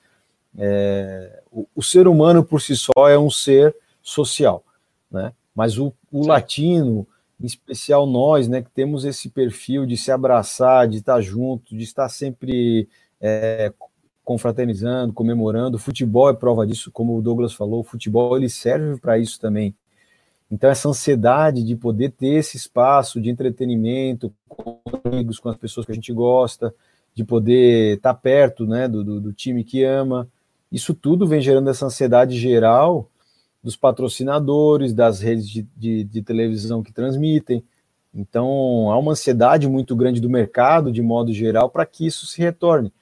[0.57, 4.63] É, o, o, ser humano por si só é um ser social,
[5.11, 5.33] né?
[5.55, 7.07] Mas o, o latino,
[7.41, 11.83] em especial nós, né, que temos esse perfil de se abraçar, de estar junto, de
[11.83, 12.89] estar sempre
[13.21, 13.73] é,
[14.25, 15.77] confraternizando, comemorando.
[15.77, 19.39] O futebol é prova disso, como o Douglas falou, o futebol ele serve para isso
[19.39, 19.75] também.
[20.51, 25.85] Então, essa ansiedade de poder ter esse espaço de entretenimento com amigos, com as pessoas
[25.87, 26.75] que a gente gosta,
[27.15, 30.29] de poder estar tá perto né, do, do, do time que ama,
[30.71, 33.09] isso tudo vem gerando essa ansiedade geral
[33.63, 37.65] dos patrocinadores, das redes de, de, de televisão que transmitem.
[38.15, 42.41] Então, há uma ansiedade muito grande do mercado, de modo geral, para que isso se
[42.41, 42.93] retorne.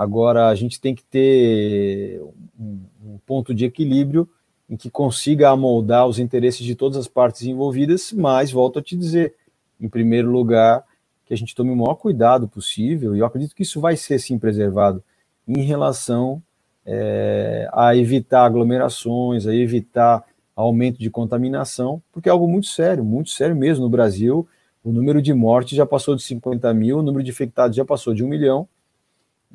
[0.00, 2.22] Agora, a gente tem que ter
[2.58, 4.26] um, ponto de equilíbrio
[4.66, 8.96] em que consiga amoldar os interesses de todas as partes envolvidas, mas, volto a te
[8.96, 9.34] dizer,
[9.78, 10.86] em primeiro lugar,
[11.26, 14.18] que a gente tome o maior cuidado possível, e eu acredito que isso vai ser,
[14.18, 15.04] sim, preservado,
[15.46, 16.42] em relação
[16.86, 20.24] é, a evitar aglomerações, a evitar
[20.56, 23.84] aumento de contaminação, porque é algo muito sério, muito sério mesmo.
[23.84, 24.48] No Brasil,
[24.82, 28.14] o número de mortes já passou de 50 mil, o número de infectados já passou
[28.14, 28.66] de um milhão,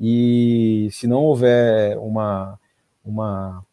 [0.00, 2.58] e se não houver uma,
[3.04, 3.64] uma,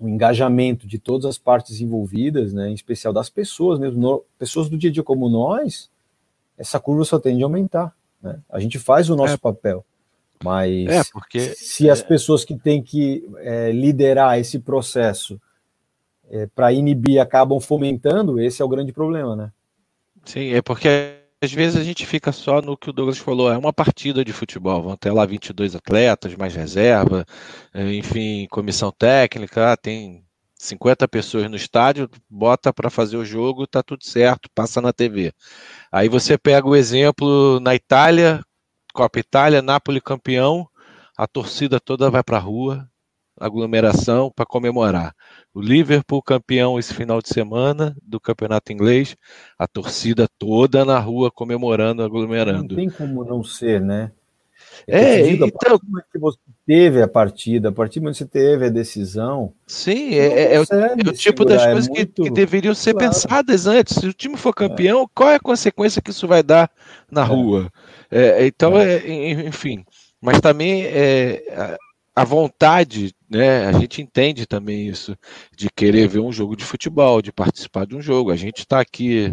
[0.00, 4.68] um engajamento de todas as partes envolvidas, né, em especial das pessoas mesmo, no, pessoas
[4.68, 5.90] do dia a dia como nós,
[6.58, 7.94] essa curva só tende a aumentar.
[8.22, 8.38] Né?
[8.50, 9.84] A gente faz o nosso é, papel,
[10.44, 12.04] mas é porque, se as é.
[12.04, 15.40] pessoas que têm que é, liderar esse processo
[16.30, 19.52] é, para inibir acabam fomentando, esse é o grande problema, né?
[20.24, 23.58] Sim, é porque às vezes a gente fica só no que o Douglas falou, é
[23.58, 27.26] uma partida de futebol, vão ter lá 22 atletas, mais reserva,
[27.74, 30.24] eh, enfim, comissão técnica, ah, tem
[30.56, 35.32] 50 pessoas no estádio, bota para fazer o jogo, tá tudo certo, passa na TV.
[35.90, 38.40] Aí você pega o exemplo na Itália,
[38.94, 40.68] Copa Itália, Napoli campeão,
[41.18, 42.88] a torcida toda vai para a rua,
[43.42, 45.14] aglomeração para comemorar.
[45.52, 49.16] O Liverpool campeão esse final de semana do campeonato inglês,
[49.58, 52.76] a torcida toda na rua comemorando, aglomerando.
[52.76, 54.12] Não tem como não ser, né?
[54.86, 58.66] É, então, a que você teve a partida, a partir do momento que você teve
[58.66, 59.52] a decisão.
[59.66, 62.22] Sim, é, é, é, o, é o, tipo das coisas é muito...
[62.22, 63.08] que, que, deveriam ser claro.
[63.08, 63.96] pensadas antes.
[63.96, 66.70] Se o time for campeão, qual é a consequência que isso vai dar
[67.10, 67.70] na rua?
[68.40, 68.72] então,
[69.46, 69.84] enfim.
[70.20, 70.84] Mas também
[72.14, 73.66] a vontade, né?
[73.66, 75.16] A gente entende também isso,
[75.56, 78.30] de querer ver um jogo de futebol, de participar de um jogo.
[78.30, 79.32] A gente está aqui,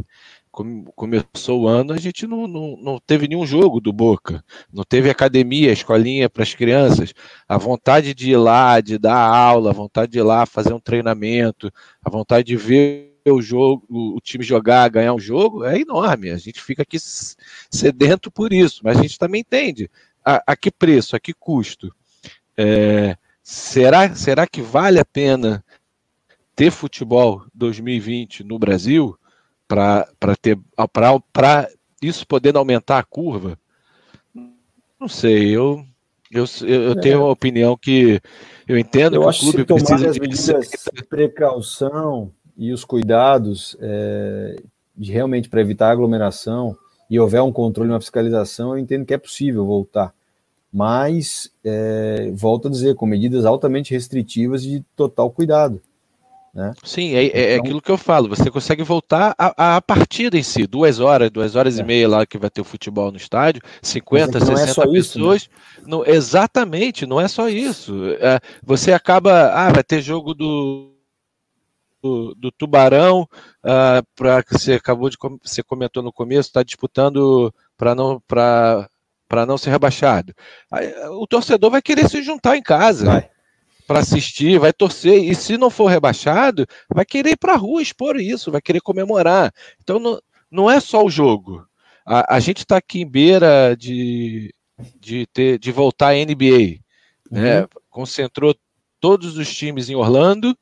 [0.96, 5.10] começou o ano, a gente não, não, não teve nenhum jogo do Boca, não teve
[5.10, 7.14] academia, escolinha para as crianças.
[7.48, 10.80] A vontade de ir lá, de dar aula, a vontade de ir lá fazer um
[10.80, 11.72] treinamento,
[12.04, 16.32] a vontade de ver o jogo, o time jogar, ganhar um jogo, é enorme.
[16.32, 19.90] A gente fica aqui sedento por isso, mas a gente também entende
[20.24, 21.94] a, a que preço, a que custo.
[22.62, 25.64] É, será, será que vale a pena
[26.54, 29.18] ter futebol 2020 no Brasil
[29.66, 30.06] para
[30.42, 30.60] ter
[30.92, 31.70] para
[32.02, 33.58] isso poder aumentar a curva?
[35.00, 35.86] Não sei, eu
[36.30, 37.18] eu, eu tenho é.
[37.20, 38.20] uma opinião que
[38.68, 42.84] eu entendo eu que acho o clube que precisa as medidas de precaução e os
[42.84, 44.58] cuidados é,
[44.98, 46.78] de realmente para evitar aglomeração
[47.10, 50.14] e houver um controle, uma fiscalização, eu entendo que é possível voltar
[50.72, 55.82] mas é, volto a dizer, com medidas altamente restritivas e de total cuidado.
[56.54, 56.74] Né?
[56.84, 58.30] Sim, é, é, então, aquilo que eu falo.
[58.30, 61.82] Você consegue voltar à partida em si, duas horas, duas horas é.
[61.82, 65.44] e meia lá que vai ter o futebol no estádio, 50, é 60 pessoas.
[65.44, 65.84] Isso, né?
[65.86, 67.94] não, exatamente, não é só isso.
[68.20, 69.52] É, você acaba.
[69.54, 70.92] Ah, vai ter jogo do,
[72.02, 73.28] do, do Tubarão,
[73.64, 78.90] uh, para que você acabou de você comentou no começo, está disputando para não para
[79.30, 80.34] para não ser rebaixado.
[80.72, 83.30] Aí, o torcedor vai querer se juntar em casa
[83.88, 87.82] para assistir, vai torcer, e se não for rebaixado, vai querer ir para a rua
[87.82, 89.54] expor isso, vai querer comemorar.
[89.82, 90.20] Então não,
[90.52, 91.66] não é só o jogo.
[92.06, 94.54] A, a gente está aqui em beira de,
[95.00, 96.80] de, ter, de voltar à NBA.
[97.32, 97.62] Né?
[97.62, 97.68] Uhum.
[97.90, 98.56] Concentrou
[99.00, 100.58] todos os times em Orlando,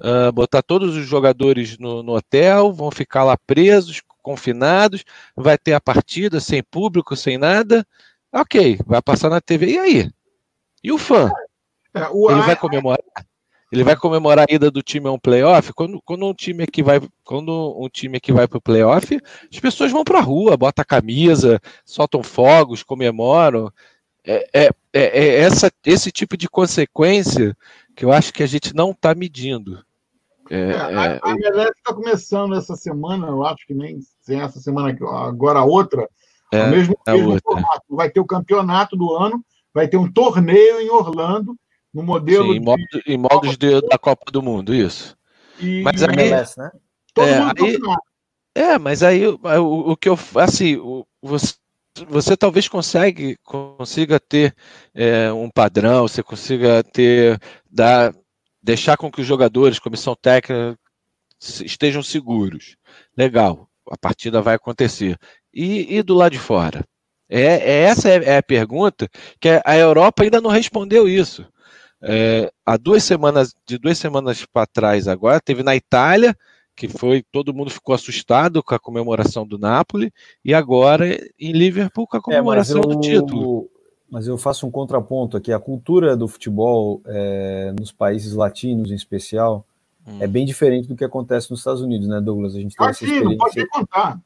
[0.00, 5.04] uh, botar todos os jogadores no, no hotel, vão ficar lá presos, confinados,
[5.36, 7.86] vai ter a partida sem público, sem nada.
[8.32, 9.72] Ok, vai passar na TV.
[9.72, 10.10] E aí?
[10.82, 11.30] E o fã?
[11.94, 13.04] É, o Ele vai comemorar?
[13.70, 15.72] Ele vai comemorar a ida do time a um playoff?
[15.72, 19.18] Quando, quando um time aqui vai, quando um time aqui vai para o playoff,
[19.50, 23.72] as pessoas vão para a rua, botam a camisa, soltam fogos, comemoram.
[24.24, 27.56] É, é, é, é essa, esse tipo de consequência
[27.96, 29.82] que eu acho que a gente não está medindo.
[30.54, 34.94] É, é, a, a está começando essa semana, eu acho que nem sem essa semana,
[35.26, 36.06] agora a outra,
[36.52, 37.84] é, mesmo, mesmo formato.
[37.88, 41.56] Vai ter o campeonato do ano, vai ter um torneio em Orlando,
[41.92, 42.52] no modelo.
[42.52, 45.16] Sim, em, modo, em modos de, da Copa do Mundo, isso.
[45.58, 46.70] E, mas aí, MLS, né?
[47.14, 47.78] Todo é, mundo aí,
[48.54, 51.54] é, mas aí o, o, que eu assim, o, você,
[52.08, 54.54] você talvez consegue, consiga ter
[54.94, 58.12] é, um padrão, você consiga ter dar
[58.62, 60.78] deixar com que os jogadores, comissão técnica,
[61.40, 62.76] estejam seguros.
[63.16, 65.18] Legal, a partida vai acontecer.
[65.52, 66.84] E, e do lado de fora?
[67.28, 69.08] É, é essa é, é, a pergunta
[69.40, 71.46] que a Europa ainda não respondeu isso.
[72.02, 76.36] É, há duas semanas, de duas semanas para trás agora, teve na Itália,
[76.76, 80.12] que foi todo mundo ficou assustado com a comemoração do Napoli,
[80.44, 83.70] e agora em Liverpool com a é, comemoração eu, do título.
[84.12, 85.50] Mas eu faço um contraponto aqui.
[85.50, 89.64] A cultura do futebol é, nos países latinos, em especial,
[90.06, 90.18] hum.
[90.20, 92.54] é bem diferente do que acontece nos Estados Unidos, né, Douglas?
[92.54, 93.30] A gente tem ah, essa experiência.
[93.30, 94.20] Não pode contar.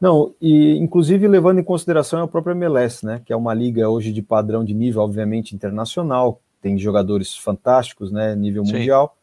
[0.00, 4.12] Não, e inclusive levando em consideração a própria MLS, né, que é uma liga hoje
[4.12, 8.74] de padrão de nível, obviamente, internacional, tem jogadores fantásticos, né, nível Sim.
[8.74, 9.16] mundial.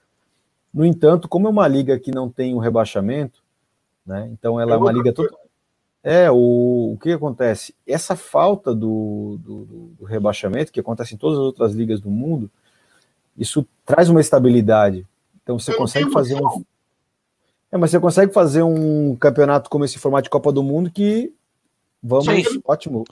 [0.73, 3.41] No entanto, como é uma liga que não tem um rebaixamento,
[4.05, 5.44] né, então ela é, é uma liga totalmente
[6.07, 7.73] é, o, o que acontece?
[7.87, 9.65] Essa falta do, do,
[9.99, 12.47] do, rebaixamento, que acontece em todas as outras ligas do mundo,
[13.35, 15.03] isso traz uma estabilidade.
[15.41, 16.63] Então você Eu consegue fazer um.
[17.71, 21.33] É, mas você consegue fazer um campeonato como esse formato de Copa do Mundo que
[22.03, 22.61] vamos, Sim.
[22.63, 23.03] ótimo.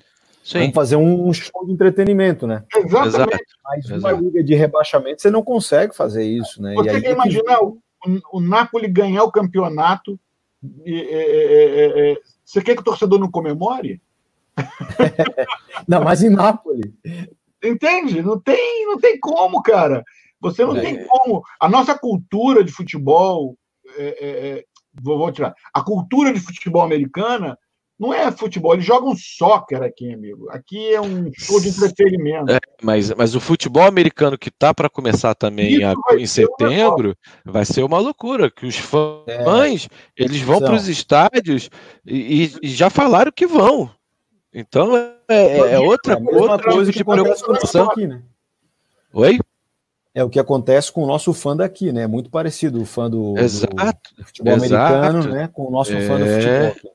[0.44, 0.60] Sim.
[0.60, 2.64] Vamos fazer um show de entretenimento, né?
[2.78, 3.56] Exatamente.
[3.64, 6.76] Mas uma liga de rebaixamento você não consegue fazer isso, né?
[6.76, 7.66] Você quer imaginar que...
[7.66, 7.82] o,
[8.34, 10.20] o Napoli ganhar o campeonato
[10.86, 12.22] e, é, é,
[12.54, 14.00] você quer que o torcedor não comemore?
[15.88, 16.86] não, mas em Nápoles.
[17.64, 18.22] Entende?
[18.22, 20.04] Não tem, não tem como, cara.
[20.40, 20.82] Você não é.
[20.82, 21.42] tem como.
[21.60, 23.58] A nossa cultura de futebol.
[23.98, 24.66] É, é, é,
[25.02, 25.56] vou, vou tirar.
[25.74, 27.58] A cultura de futebol americana
[28.00, 30.50] não é futebol, eles jogam soccer aqui, amigo.
[30.50, 32.52] Aqui é um show de entretenimento.
[32.52, 37.66] É, mas, mas o futebol americano que tá para começar também a, em setembro vai
[37.66, 40.24] ser uma loucura, que os fãs é.
[40.24, 41.70] eles vão para os estádios
[42.06, 43.90] e, e, já falaram que vão.
[44.54, 47.90] Então é, é, é outra, é outra coisa de preocupação.
[47.90, 48.22] Aqui, né?
[49.14, 49.40] Oi?
[50.16, 52.06] É o que acontece com o nosso fã daqui, né?
[52.06, 54.16] Muito parecido o fã do, Exato.
[54.16, 54.94] do futebol Exato.
[54.94, 55.50] americano, né?
[55.52, 56.72] Com o nosso fã do é.
[56.72, 56.94] futebol.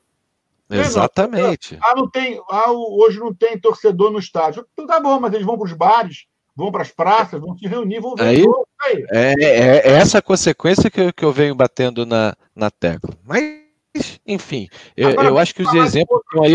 [0.70, 1.78] Exatamente.
[1.81, 4.66] Ah, não tem, ah, hoje não tem torcedor no estádio.
[4.72, 7.66] Então tá bom, mas eles vão para os bares, vão para as praças, vão se
[7.66, 8.44] reunir, vão ver aí,
[8.83, 9.07] aí.
[9.11, 13.14] É, é, é, essa consequência que eu, que eu venho batendo na, na tecla.
[13.24, 16.54] Mas, enfim, eu, eu acho que os exemplos estão aí.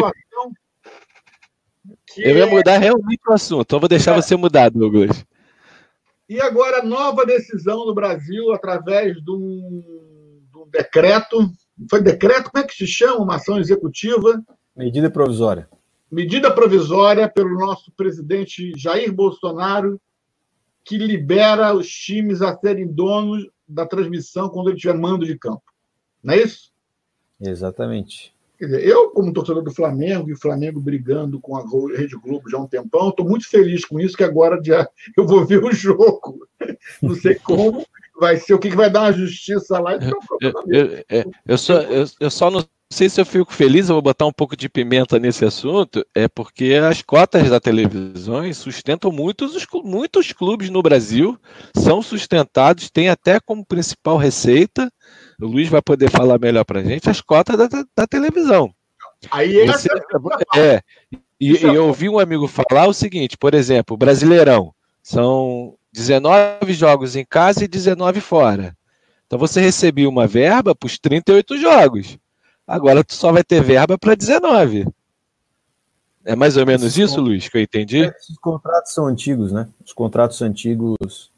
[2.16, 4.22] Eu ia mudar realmente o assunto, então vou deixar é.
[4.22, 5.26] você mudar, Douglas.
[6.30, 11.52] E agora, nova decisão no Brasil, através de um, de um decreto
[11.90, 12.52] foi decreto?
[12.52, 13.24] Como é que se chama?
[13.24, 14.44] Uma ação executiva?
[14.76, 15.68] Medida provisória.
[16.12, 20.00] Medida provisória pelo nosso presidente Jair Bolsonaro,
[20.84, 25.64] que libera os times a serem donos da transmissão quando ele tiver mando de campo.
[26.24, 26.72] Não é isso?
[27.42, 28.34] Exatamente.
[28.58, 31.64] Quer dizer, eu, como torcedor do Flamengo, e o Flamengo brigando com a
[31.98, 35.26] Rede Globo já há um tempão, estou muito feliz com isso, que agora já eu
[35.26, 36.48] vou ver o jogo.
[37.02, 37.86] Não sei como,
[38.20, 39.96] vai ser o que, que vai dar uma justiça lá.
[39.96, 43.90] Então, eu, eu, eu, eu, só, eu, eu só não sei se eu fico feliz,
[43.90, 48.52] eu vou botar um pouco de pimenta nesse assunto, é porque as cotas da televisão
[48.54, 51.38] sustentam muitos, muitos clubes no Brasil,
[51.76, 54.92] são sustentados, tem até como principal receita,
[55.42, 58.74] o Luiz vai poder falar melhor para gente, as cotas da, da televisão.
[59.32, 59.90] Aí Você,
[60.56, 60.82] é, é,
[61.40, 67.16] e, e eu ouvi um amigo falar o seguinte, por exemplo, Brasileirão, são 19 jogos
[67.16, 68.76] em casa e 19 fora.
[69.28, 72.18] Então você recebia uma verba para os 38 jogos.
[72.68, 74.88] Agora tu só vai ter verba para 19.
[76.26, 78.00] É mais ou menos isso, Luiz, que eu entendi?
[78.00, 79.68] Esses contratos são antigos, né?
[79.86, 81.32] Os contratos antigos,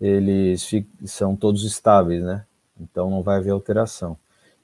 [0.00, 0.68] eles
[1.04, 2.44] são todos estáveis, né?
[2.80, 4.16] Então não vai haver alteração.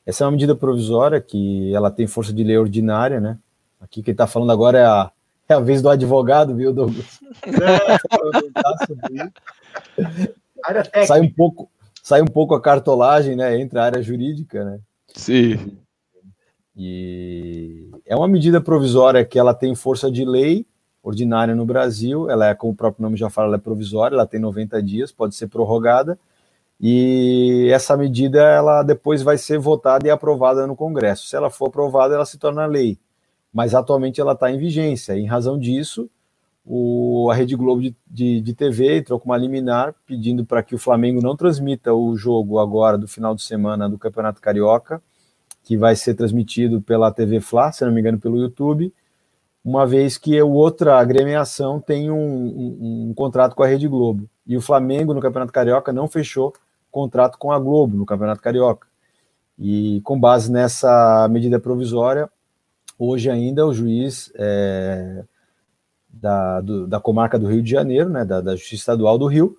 [0.04, 3.38] Essa é uma medida provisória que ela tem força de lei ordinária, né?
[3.80, 5.12] Aqui quem está falando agora é a
[5.52, 7.20] é a vez do advogado, viu, Douglas?
[10.94, 11.70] É, sai um pouco,
[12.02, 13.60] sai um pouco a cartolagem, né?
[13.60, 14.80] Entre a área jurídica, né?
[15.14, 15.76] Sim.
[16.76, 20.66] E é uma medida provisória que ela tem força de lei
[21.02, 22.30] ordinária no Brasil.
[22.30, 24.14] Ela é, como o próprio nome já fala, ela é provisória.
[24.14, 26.18] Ela tem 90 dias, pode ser prorrogada.
[26.80, 31.26] E essa medida, ela depois vai ser votada e aprovada no Congresso.
[31.26, 32.98] Se ela for aprovada, ela se torna lei
[33.52, 35.16] mas atualmente ela está em vigência.
[35.16, 36.08] Em razão disso,
[36.64, 40.74] o, a Rede Globo de, de, de TV entrou com uma liminar pedindo para que
[40.74, 45.02] o Flamengo não transmita o jogo agora do final de semana do Campeonato Carioca,
[45.62, 48.92] que vai ser transmitido pela TV Fla, se não me engano, pelo YouTube,
[49.64, 54.28] uma vez que a outra agremiação tem um, um, um contrato com a Rede Globo.
[54.46, 56.52] E o Flamengo, no Campeonato Carioca, não fechou
[56.90, 58.86] contrato com a Globo no Campeonato Carioca.
[59.58, 62.28] E com base nessa medida provisória,
[63.04, 65.24] Hoje ainda o juiz é,
[66.08, 69.58] da, do, da comarca do Rio de Janeiro, né, da, da Justiça Estadual do Rio,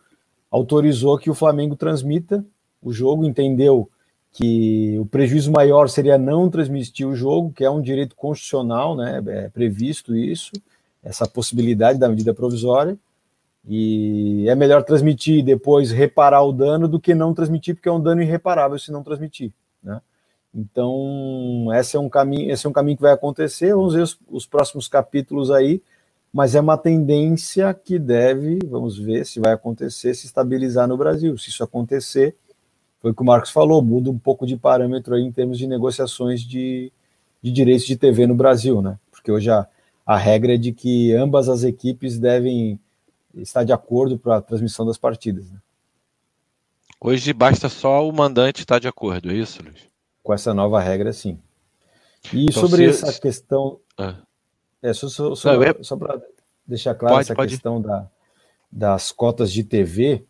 [0.50, 2.42] autorizou que o Flamengo transmita
[2.82, 3.90] o jogo, entendeu
[4.32, 9.22] que o prejuízo maior seria não transmitir o jogo, que é um direito constitucional, né,
[9.28, 10.54] é previsto isso,
[11.04, 12.98] essa possibilidade da medida provisória,
[13.68, 17.92] e é melhor transmitir e depois reparar o dano do que não transmitir, porque é
[17.92, 19.52] um dano irreparável se não transmitir,
[19.84, 20.00] né?
[20.54, 23.74] Então, esse é um caminho, esse é um caminho que vai acontecer.
[23.74, 25.82] Vamos ver os, os, próximos capítulos aí,
[26.32, 31.36] mas é uma tendência que deve, vamos ver se vai acontecer, se estabilizar no Brasil.
[31.38, 32.36] Se isso acontecer,
[33.02, 35.66] foi o que o Marcos falou, muda um pouco de parâmetro aí em termos de
[35.66, 36.92] negociações de,
[37.42, 39.00] de direitos de TV no Brasil, né?
[39.12, 39.68] Porque hoje a,
[40.06, 42.80] a regra é de que ambas as equipes devem
[43.34, 45.50] estar de acordo para a transmissão das partidas.
[45.50, 45.58] Né?
[47.02, 49.93] Hoje basta só o mandante estar de acordo, é isso, Luiz?
[50.24, 51.38] Com essa nova regra, sim.
[52.34, 53.80] E então, sobre essa questão.
[53.98, 54.16] Ah.
[54.82, 55.76] É, só, só, só, é...
[55.82, 56.22] só para
[56.66, 57.52] deixar claro pode, essa pode.
[57.52, 58.10] questão da,
[58.72, 60.24] das cotas de TV,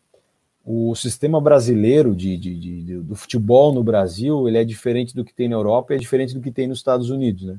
[0.66, 5.34] o sistema brasileiro de, de, de, do futebol no Brasil ele é diferente do que
[5.34, 7.44] tem na Europa e é diferente do que tem nos Estados Unidos.
[7.44, 7.58] Né?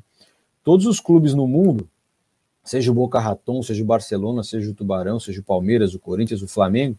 [0.62, 1.89] Todos os clubes no mundo,
[2.62, 6.43] seja o Boca Raton, seja o Barcelona, seja o Tubarão, seja o Palmeiras, o Corinthians,
[6.43, 6.97] o Flamengo,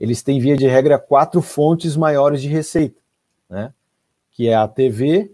[0.00, 2.98] eles têm, via de regra, quatro fontes maiores de receita.
[3.50, 3.72] Né?
[4.38, 5.32] Que é a TV,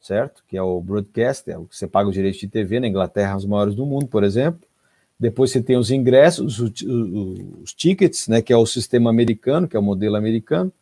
[0.00, 0.44] certo?
[0.46, 3.36] Que é o broadcast, é o que você paga o direito de TV, na Inglaterra,
[3.36, 4.60] os maiores do mundo, por exemplo.
[5.18, 9.76] Depois você tem os ingressos, os, os, tickets, né, que é o sistema americano, que
[9.76, 10.72] é o modelo americano.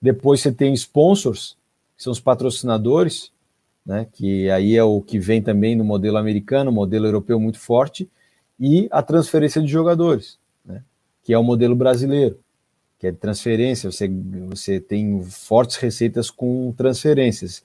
[0.00, 1.56] Depois você tem sponsors,
[1.96, 3.32] que são os patrocinadores,
[3.84, 8.08] né, que aí é o que vem também no modelo americano, modelo europeu muito forte,
[8.60, 10.84] e a transferência de jogadores, né,
[11.24, 12.38] que é o modelo brasileiro,
[13.00, 14.06] que é de transferência, você,
[14.46, 17.64] você tem fortes receitas com transferências.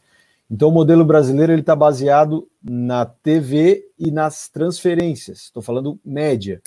[0.50, 5.42] Então, o modelo brasileiro ele está baseado na TV e nas transferências.
[5.42, 6.62] Estou falando média.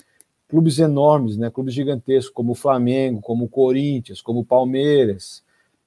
[0.47, 1.49] Clubes enormes, né?
[1.49, 5.43] clubes gigantescos, como o Flamengo, como o Corinthians, como o Palmeiras.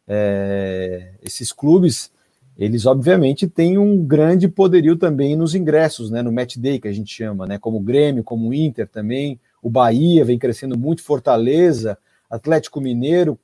[0.09, 1.13] É...
[1.23, 2.11] esses clubes,
[2.59, 6.21] eles obviamente têm um grande poderio também nos ingressos, né?
[6.21, 7.59] no match day, que a gente chama, né?
[7.59, 9.39] como o Grêmio, como o Inter também.
[9.63, 11.97] O Bahia vem crescendo muito, Fortaleza,
[12.33, 13.39] Atlético Mineiro,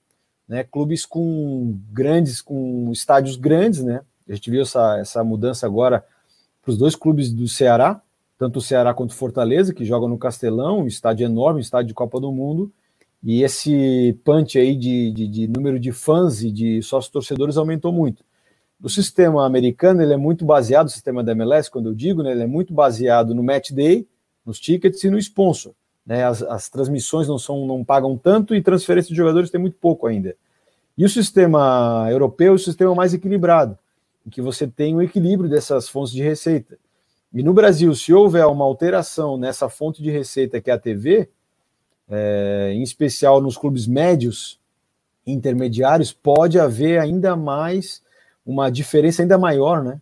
[0.49, 0.65] né?
[0.65, 4.01] clubes com grandes, com estádios grandes, né?
[4.27, 6.03] A gente viu essa, essa mudança agora
[6.63, 8.01] para os dois clubes do Ceará,
[8.39, 11.89] tanto o Ceará quanto o Fortaleza, que jogam no Castelão, um estádio enorme, um estádio
[11.89, 12.73] de Copa do Mundo,
[13.23, 17.93] e esse punch aí de, de, de número de fãs e de sócios torcedores aumentou
[17.93, 18.25] muito.
[18.83, 22.31] O sistema americano ele é muito baseado, o sistema da MLS, quando eu digo, né,
[22.31, 24.07] ele é muito baseado no match day,
[24.47, 25.75] nos tickets e no sponsor.
[26.09, 29.77] Né, as, as transmissões não são, não pagam tanto e transferência de jogadores tem muito
[29.77, 30.35] pouco ainda.
[30.97, 33.79] E o sistema europeu é o sistema mais equilibrado
[34.27, 36.79] em que você tem um equilíbrio dessas fontes de receita.
[37.31, 41.29] E no Brasil, se houver uma alteração nessa fonte de receita que é a TV,
[42.09, 44.59] é, em especial nos clubes médios,
[45.27, 48.03] intermediários, pode haver ainda mais
[48.47, 50.01] uma diferença ainda maior, né?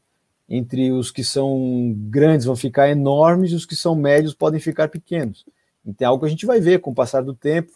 [0.48, 4.88] Entre os que são grandes vão ficar enormes e os que são médios podem ficar
[4.88, 5.44] pequenos.
[5.87, 7.72] Então é algo que a gente vai ver com o passar do tempo.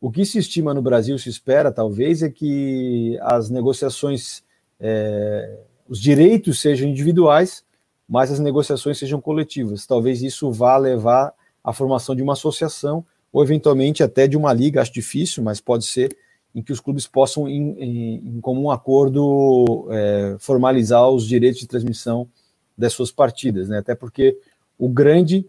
[0.00, 4.42] O que se estima no Brasil, se espera talvez, é que as negociações
[4.80, 7.64] é, os direitos sejam individuais,
[8.08, 9.86] mas as negociações sejam coletivas.
[9.86, 11.32] Talvez isso vá levar
[11.62, 15.86] à formação de uma associação ou eventualmente até de uma liga, acho difícil, mas pode
[15.86, 16.16] ser
[16.54, 21.66] em que os clubes possam, em, em, em comum acordo, é, formalizar os direitos de
[21.66, 22.28] transmissão
[22.76, 23.78] das suas partidas, né?
[23.78, 24.36] Até porque
[24.78, 25.48] o grande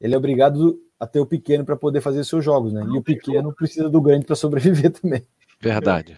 [0.00, 2.80] ele é obrigado a ter o pequeno para poder fazer seus jogos, né?
[2.84, 5.26] E o pequeno precisa do grande para sobreviver também.
[5.60, 6.14] Verdade.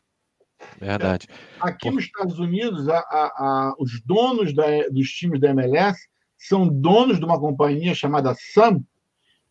[0.78, 1.26] Verdade.
[1.58, 5.98] Aqui nos Estados Unidos, a, a, a, os donos da, dos times da MLS
[6.36, 8.84] são donos de uma companhia chamada Sun,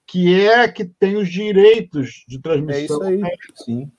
[0.06, 3.04] que é que tem os direitos de transmissão.
[3.04, 3.92] É isso aí, sim.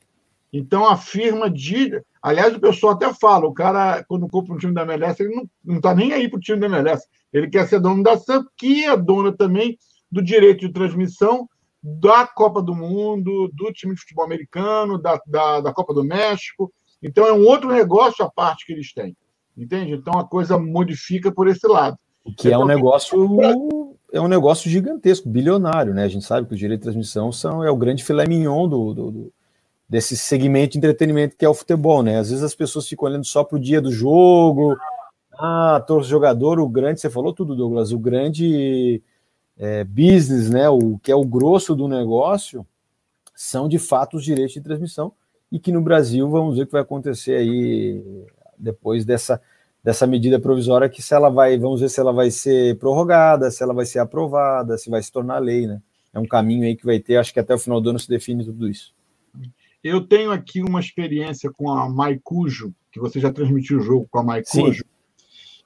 [0.53, 2.01] Então a firma de.
[2.23, 5.79] Aliás, o pessoal até fala: o cara, quando compra um time da MLS, ele não
[5.79, 7.09] está nem aí para o time da MLS.
[7.33, 9.77] Ele quer ser dono da Sun, que é dona também
[10.15, 11.49] do direito de transmissão
[11.83, 16.73] da Copa do Mundo, do time de futebol americano, da, da, da Copa do México.
[17.03, 19.15] Então, é um outro negócio à parte que eles têm.
[19.57, 19.93] Entende?
[19.93, 21.99] Então, a coisa modifica por esse lado.
[22.39, 26.05] Que é um negócio é um negócio gigantesco, bilionário, né?
[26.05, 28.95] A gente sabe que o direito de transmissão são, é o grande filé mignon do,
[28.95, 29.33] do, do,
[29.89, 32.19] desse segmento de entretenimento que é o futebol, né?
[32.19, 34.77] Às vezes as pessoas ficam olhando só para o dia do jogo.
[35.37, 39.03] Ah, torce jogador, o grande, você falou tudo, Douglas, o grande
[39.59, 40.69] é, business, né?
[40.69, 42.67] O que é o grosso do negócio
[43.35, 45.13] são de fato os direitos de transmissão
[45.51, 48.03] e que no Brasil vamos ver o que vai acontecer aí
[48.59, 49.41] depois dessa,
[49.83, 53.63] dessa medida provisória, que se ela vai, vamos ver se ela vai ser prorrogada, se
[53.63, 55.81] ela vai ser aprovada, se vai se tornar lei, né?
[56.13, 58.09] É um caminho aí que vai ter, acho que até o final do ano se
[58.09, 58.95] define tudo isso.
[59.83, 64.19] Eu tenho aqui uma experiência com a Maicujo, que você já transmitiu o jogo com
[64.19, 64.85] a Maicujo,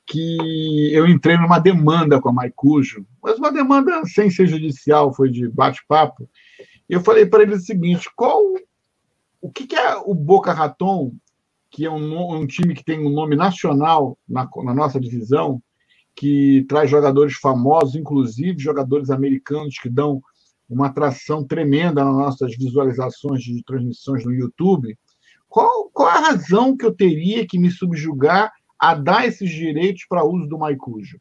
[0.09, 5.31] que eu entrei numa demanda com a Maicujo, mas uma demanda sem ser judicial, foi
[5.31, 6.29] de bate-papo.
[6.89, 8.43] Eu falei para ele o seguinte: qual
[9.41, 11.13] o que, que é o Boca Raton,
[11.71, 15.63] que é um, um, time que tem um nome nacional na, na nossa divisão,
[16.17, 20.23] que traz jogadores famosos, inclusive jogadores americanos que dão
[20.69, 24.99] uma atração tremenda nas nossas visualizações de transmissões no YouTube.
[25.49, 30.25] Qual, qual a razão que eu teria que me subjugar a dar esses direitos para
[30.25, 31.21] uso do Maicujo?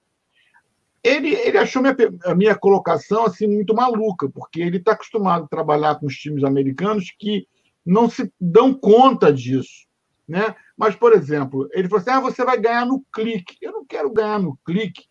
[1.04, 1.96] Ele, ele achou minha,
[2.26, 6.44] a minha colocação assim muito maluca, porque ele está acostumado a trabalhar com os times
[6.44, 7.48] americanos que
[7.86, 9.88] não se dão conta disso.
[10.28, 10.54] Né?
[10.76, 13.56] Mas, por exemplo, ele falou assim: ah, você vai ganhar no clique.
[13.62, 15.06] Eu não quero ganhar no clique,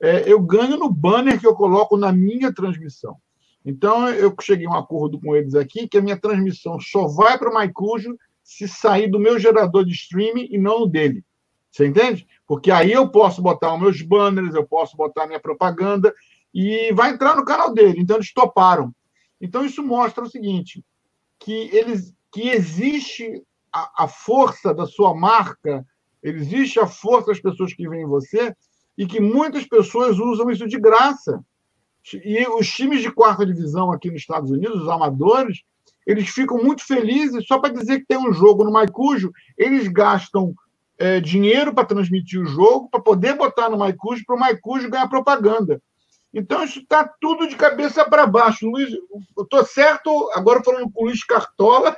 [0.00, 3.16] é, eu ganho no banner que eu coloco na minha transmissão.
[3.64, 7.38] Então, eu cheguei a um acordo com eles aqui que a minha transmissão só vai
[7.38, 11.24] para o Maicujo se sair do meu gerador de streaming e não dele.
[11.70, 12.26] Você entende?
[12.46, 16.14] Porque aí eu posso botar os meus banners, eu posso botar minha propaganda
[16.52, 18.00] e vai entrar no canal dele.
[18.00, 18.94] Então, eles toparam.
[19.40, 20.84] Então, isso mostra o seguinte:
[21.38, 23.42] que eles que existe
[23.72, 25.86] a, a força da sua marca,
[26.22, 28.54] existe a força das pessoas que veem você
[28.96, 31.42] e que muitas pessoas usam isso de graça.
[32.24, 35.62] E os times de quarta divisão aqui nos Estados Unidos, os amadores,
[36.06, 40.54] eles ficam muito felizes só para dizer que tem um jogo no Maicujo, eles gastam
[40.98, 45.08] é, dinheiro para transmitir o jogo, para poder botar no Maicujo, para o Maicujo ganhar
[45.08, 45.80] propaganda.
[46.34, 48.68] Então, isso está tudo de cabeça para baixo.
[48.68, 51.96] Luiz, eu estou certo, agora falando com o Luiz Cartola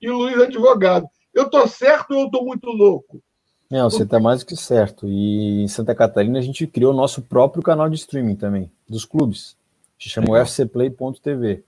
[0.00, 1.06] e o Luiz Advogado.
[1.32, 3.22] Eu estou certo ou eu estou muito louco?
[3.70, 5.06] Não, você está mais do que certo.
[5.08, 9.04] E em Santa Catarina a gente criou o nosso próprio canal de streaming também, dos
[9.04, 9.56] clubes.
[9.98, 11.62] Se chamou fcplay.tv.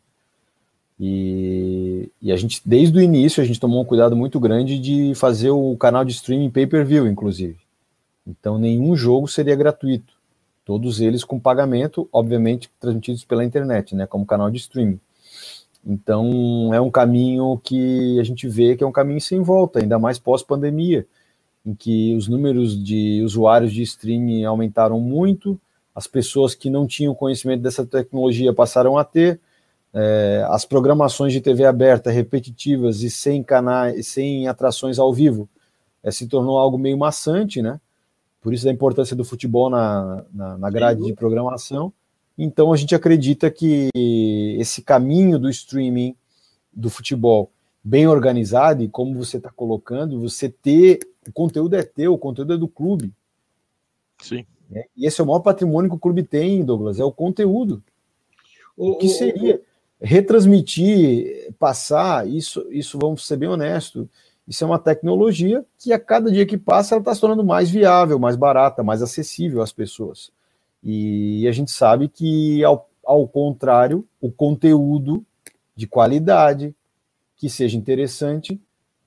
[0.98, 5.14] E, e a gente, desde o início, a gente tomou um cuidado muito grande de
[5.14, 7.58] fazer o canal de streaming pay-per-view, inclusive.
[8.26, 10.14] Então, nenhum jogo seria gratuito.
[10.64, 15.00] Todos eles com pagamento, obviamente, transmitidos pela internet, né, como canal de streaming.
[15.84, 19.98] Então, é um caminho que a gente vê que é um caminho sem volta, ainda
[19.98, 21.04] mais pós-pandemia,
[21.66, 25.60] em que os números de usuários de streaming aumentaram muito,
[25.94, 29.40] as pessoas que não tinham conhecimento dessa tecnologia passaram a ter,
[29.94, 35.48] é, as programações de TV aberta repetitivas e sem canais, sem atrações ao vivo,
[36.02, 37.80] é, se tornou algo meio maçante, né?
[38.40, 41.92] Por isso a importância do futebol na, na, na grade de programação.
[42.36, 43.88] Então a gente acredita que
[44.58, 46.16] esse caminho do streaming
[46.72, 47.50] do futebol
[47.84, 52.54] bem organizado e como você está colocando, você ter o conteúdo é teu, o conteúdo
[52.54, 53.12] é do clube.
[54.20, 54.44] Sim.
[54.72, 57.82] É, e esse é o maior patrimônio que o clube tem, Douglas, é o conteúdo.
[58.76, 59.60] O, o que seria
[60.02, 64.06] retransmitir, passar, isso, isso vamos ser bem honestos,
[64.46, 67.70] isso é uma tecnologia que a cada dia que passa ela está se tornando mais
[67.70, 70.32] viável, mais barata, mais acessível às pessoas.
[70.82, 75.24] E a gente sabe que, ao, ao contrário, o conteúdo
[75.76, 76.74] de qualidade,
[77.36, 78.60] que seja interessante,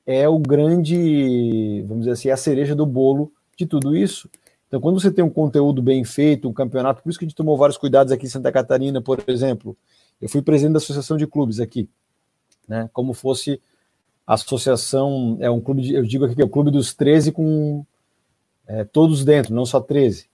[0.06, 4.30] é o grande, vamos dizer assim, a cereja do bolo de tudo isso.
[4.68, 7.36] Então, quando você tem um conteúdo bem feito, um campeonato, por isso que a gente
[7.36, 9.76] tomou vários cuidados aqui em Santa Catarina, por exemplo.
[10.22, 11.90] Eu fui presidente da associação de clubes aqui,
[12.68, 12.90] né?
[12.94, 13.62] Como fosse
[14.26, 17.32] a associação, é um clube, de, eu digo aqui que é o clube dos 13
[17.32, 17.86] com
[18.68, 20.28] é, todos dentro, não só 13.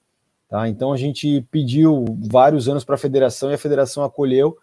[0.50, 0.68] Tá?
[0.68, 4.58] Então a gente pediu vários anos para a federação e a federação acolheu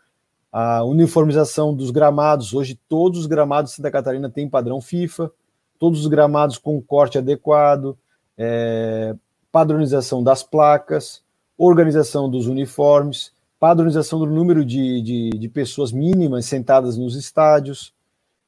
[0.52, 2.54] a uniformização dos gramados.
[2.54, 5.30] Hoje todos os gramados de Santa Catarina têm padrão FIFA,
[5.78, 7.96] todos os gramados com corte adequado,
[8.36, 9.14] é,
[9.52, 11.22] padronização das placas,
[11.56, 17.92] organização dos uniformes, padronização do número de, de, de pessoas mínimas sentadas nos estádios.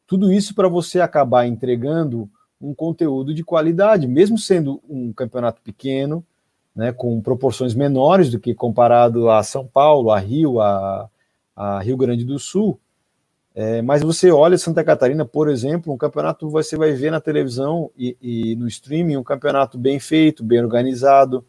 [0.06, 2.28] Tudo isso para você acabar entregando
[2.60, 6.24] um conteúdo de qualidade, mesmo sendo um campeonato pequeno,
[6.74, 11.08] né, com proporções menores do que comparado a São Paulo, a Rio, a,
[11.56, 12.78] a Rio Grande do Sul.
[13.52, 17.90] É, mas você olha Santa Catarina, por exemplo, um campeonato você vai ver na televisão
[17.98, 21.44] e, e no streaming um campeonato bem feito, bem organizado,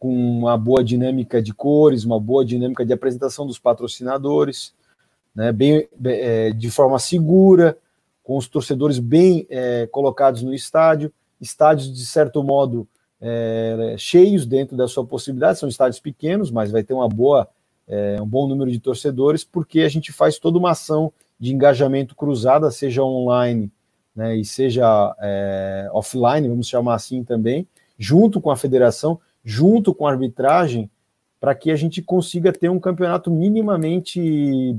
[0.00, 4.72] com uma boa dinâmica de cores, uma boa dinâmica de apresentação dos patrocinadores,
[5.34, 7.76] né, bem, é, de forma segura,
[8.24, 12.88] com os torcedores bem é, colocados no estádio, estádios de certo modo
[13.20, 17.46] é, cheios dentro da sua possibilidade, são estádios pequenos, mas vai ter uma boa,
[17.86, 22.16] é, um bom número de torcedores, porque a gente faz toda uma ação de engajamento
[22.16, 23.70] cruzada, seja online
[24.16, 30.06] né, e seja é, offline, vamos chamar assim também, junto com a federação, junto com
[30.06, 30.90] a arbitragem,
[31.38, 34.76] para que a gente consiga ter um campeonato minimamente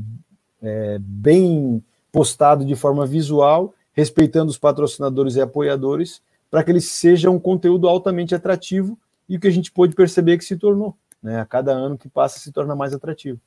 [0.62, 7.30] é, bem postado de forma visual, respeitando os patrocinadores e apoiadores, para que ele seja
[7.30, 8.98] um conteúdo altamente atrativo
[9.28, 10.96] e o que a gente pôde perceber que se tornou.
[11.24, 11.40] Né?
[11.40, 13.40] A cada ano que passa se torna mais atrativo.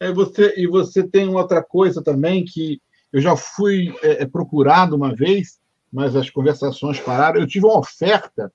[0.00, 2.80] É, você, e você tem outra coisa também que
[3.12, 5.60] eu já fui é, é, procurado uma vez,
[5.92, 7.40] mas as conversações pararam.
[7.40, 8.52] Eu tive uma oferta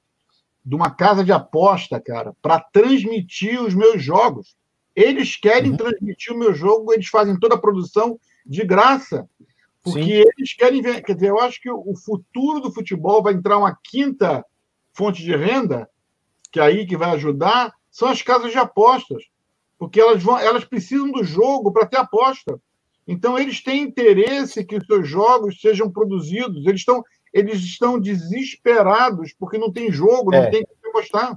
[0.67, 4.55] de uma casa de aposta, cara, para transmitir os meus jogos.
[4.95, 5.77] Eles querem uhum.
[5.77, 9.27] transmitir o meu jogo, eles fazem toda a produção de graça.
[9.81, 10.31] Porque Sim.
[10.37, 11.01] eles querem ver.
[11.01, 14.45] Quer dizer, eu acho que o futuro do futebol vai entrar uma quinta
[14.93, 15.89] fonte de renda,
[16.51, 19.23] que é aí que vai ajudar, são as casas de apostas
[19.77, 22.59] porque elas, vão, elas precisam do jogo para ter aposta.
[23.07, 26.65] Então, eles têm interesse que os seus jogos sejam produzidos.
[26.65, 27.03] Eles estão,
[27.37, 30.49] eles estão desesperados porque não tem jogo, não é.
[30.49, 31.35] tem que apostar.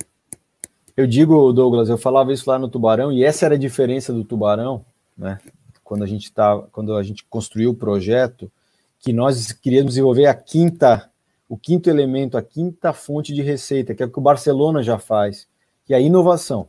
[0.96, 4.24] Eu digo, Douglas, eu falava isso lá no Tubarão, e essa era a diferença do
[4.24, 4.84] Tubarão,
[5.16, 5.38] né?
[5.84, 8.50] Quando a gente tá, quando a gente construiu o projeto,
[8.98, 11.10] que nós queríamos desenvolver a quinta,
[11.48, 14.98] o quinto elemento, a quinta fonte de receita, que é o que o Barcelona já
[14.98, 15.48] faz,
[15.84, 16.68] que é a inovação.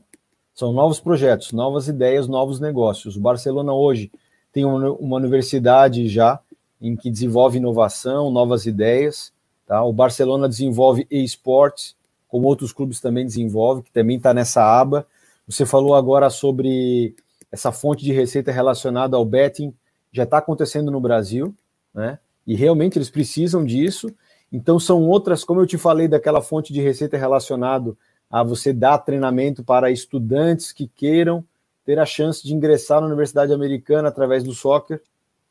[0.54, 3.16] São novos projetos, novas ideias, novos negócios.
[3.16, 4.12] O Barcelona hoje
[4.52, 6.40] tem uma universidade já
[6.82, 9.32] em que desenvolve inovação, novas ideias.
[9.68, 9.84] Tá?
[9.84, 11.96] O Barcelona desenvolve esportes,
[12.28, 15.06] como outros clubes também desenvolvem, que também está nessa aba.
[15.48, 17.16] Você falou agora sobre
[17.52, 19.74] essa fonte de receita relacionada ao betting
[20.12, 21.56] já está acontecendo no Brasil,
[21.94, 22.20] né?
[22.46, 24.14] E realmente eles precisam disso.
[24.52, 27.98] Então são outras, como eu te falei, daquela fonte de receita relacionado
[28.30, 31.44] a você dar treinamento para estudantes que queiram
[31.86, 35.02] ter a chance de ingressar na Universidade Americana através do soccer,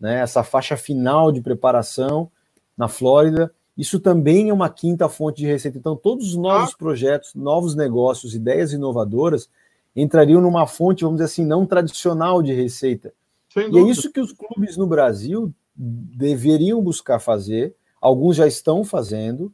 [0.00, 0.20] né?
[0.20, 2.30] Essa faixa final de preparação
[2.76, 3.52] na Flórida.
[3.76, 5.78] Isso também é uma quinta fonte de receita.
[5.78, 6.76] Então, todos os novos ah.
[6.78, 9.48] projetos, novos negócios, ideias inovadoras
[9.94, 13.12] entrariam numa fonte, vamos dizer assim, não tradicional de receita.
[13.56, 19.52] E é isso que os clubes no Brasil deveriam buscar fazer, alguns já estão fazendo,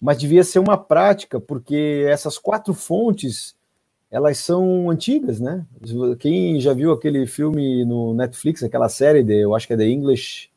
[0.00, 3.54] mas devia ser uma prática, porque essas quatro fontes
[4.10, 5.66] elas são antigas, né?
[6.18, 9.86] Quem já viu aquele filme no Netflix, aquela série de, eu acho que é The
[9.86, 10.50] English,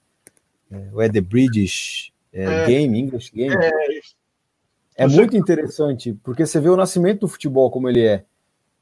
[0.71, 3.53] é, ou é The British é, é, Game, English Game.
[3.53, 8.23] É, é muito interessante, porque você vê o nascimento do futebol como ele é.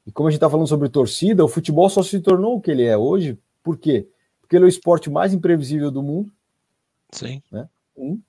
[0.06, 2.70] E como a gente está falando sobre torcida, o futebol só se tornou o que
[2.70, 3.38] ele é hoje.
[3.62, 4.08] Por quê?
[4.40, 6.32] Porque ele é o esporte mais imprevisível do mundo.
[7.10, 7.42] Sim.
[7.50, 7.68] Né?
[7.96, 8.20] Um.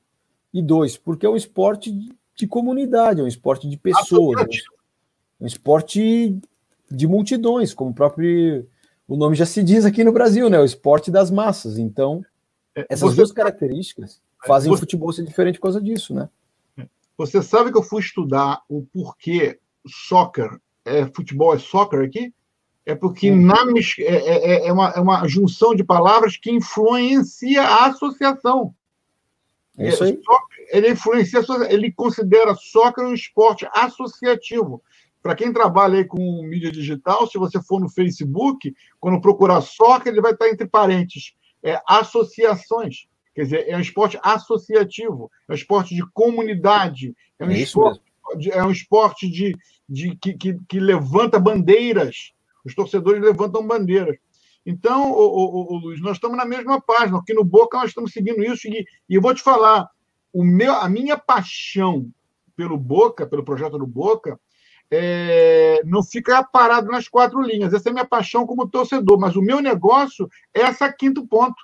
[0.53, 1.91] E dois, porque é um esporte
[2.35, 4.41] de comunidade, é um esporte de pessoas.
[4.41, 4.47] É
[5.41, 6.37] um esporte
[6.89, 8.67] de multidões, como o próprio
[9.07, 10.57] o nome já se diz aqui no Brasil, né?
[10.57, 11.77] O esporte das massas.
[11.77, 12.23] Então,
[12.73, 13.17] é, essas Você...
[13.17, 14.77] duas características fazem Você...
[14.77, 16.29] o futebol ser diferente por causa disso, né?
[17.17, 20.49] Você sabe que eu fui estudar o porquê soccer
[20.85, 22.33] é futebol é soccer aqui?
[22.85, 23.57] É porque na,
[23.99, 28.73] é, é, é, é, uma, é uma junção de palavras que influencia a associação.
[29.77, 30.19] É isso aí.
[30.69, 34.81] Ele influencia, ele considera soccer um esporte associativo.
[35.21, 40.11] Para quem trabalha aí com mídia digital, se você for no Facebook, quando procurar soccer,
[40.11, 41.33] ele vai estar entre parênteses.
[41.63, 43.07] É, associações.
[43.35, 48.01] Quer dizer, é um esporte associativo, é um esporte de comunidade, é um, é esporte,
[48.37, 49.55] de, é um esporte de,
[49.87, 52.33] de que, que, que, levanta bandeiras.
[52.65, 54.17] Os torcedores levantam bandeiras.
[54.65, 57.19] Então, o, Luiz, nós estamos na mesma página.
[57.19, 58.67] Aqui no Boca nós estamos seguindo isso.
[58.67, 59.89] E, e eu vou te falar,
[60.33, 62.09] o meu, a minha paixão
[62.55, 64.39] pelo Boca, pelo projeto do Boca,
[64.91, 67.73] é, não fica parado nas quatro linhas.
[67.73, 69.17] Essa é a minha paixão como torcedor.
[69.17, 71.55] Mas o meu negócio é essa quinto ponto.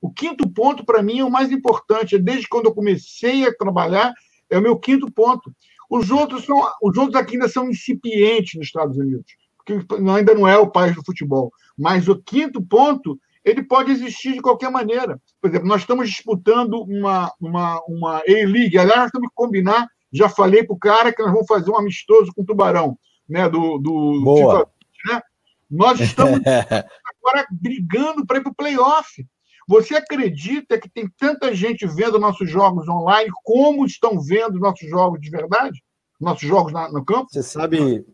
[0.00, 2.18] O quinto ponto, para mim, é o mais importante.
[2.18, 4.14] Desde quando eu comecei a trabalhar,
[4.48, 5.52] é o meu quinto ponto.
[5.90, 9.24] Os outros, são, os outros aqui ainda são incipientes nos Estados Unidos,
[9.56, 11.52] porque ainda não é o país do futebol.
[11.78, 15.20] Mas o quinto ponto, ele pode existir de qualquer maneira.
[15.40, 18.78] Por exemplo, nós estamos disputando uma, uma, uma A-League.
[18.78, 19.88] Aliás, nós temos que combinar.
[20.16, 22.98] Já falei para o cara que nós vamos fazer um amistoso com o Tubarão,
[23.28, 23.48] né?
[23.48, 24.58] Do, do Boa.
[24.58, 24.70] FIFA,
[25.14, 25.22] né?
[25.70, 29.26] Nós estamos agora brigando para ir para o playoff.
[29.68, 35.20] Você acredita que tem tanta gente vendo nossos jogos online como estão vendo nossos jogos
[35.20, 35.82] de verdade?
[36.20, 37.28] Nossos jogos na, no campo?
[37.30, 38.06] Você sabe,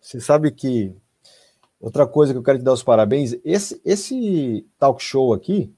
[0.00, 0.94] você sabe que
[1.80, 5.72] outra coisa que eu quero te dar os parabéns, esse, esse talk show aqui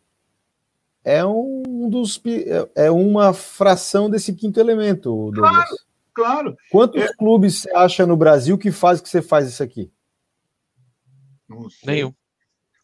[1.08, 5.50] é um dos é, é uma fração desse quinto elemento, Douglas.
[5.50, 5.76] Claro,
[6.12, 6.56] claro.
[6.70, 7.08] Quantos é...
[7.14, 9.90] clubes você acha no Brasil que faz que você faz isso aqui?
[11.82, 12.12] Nenhum.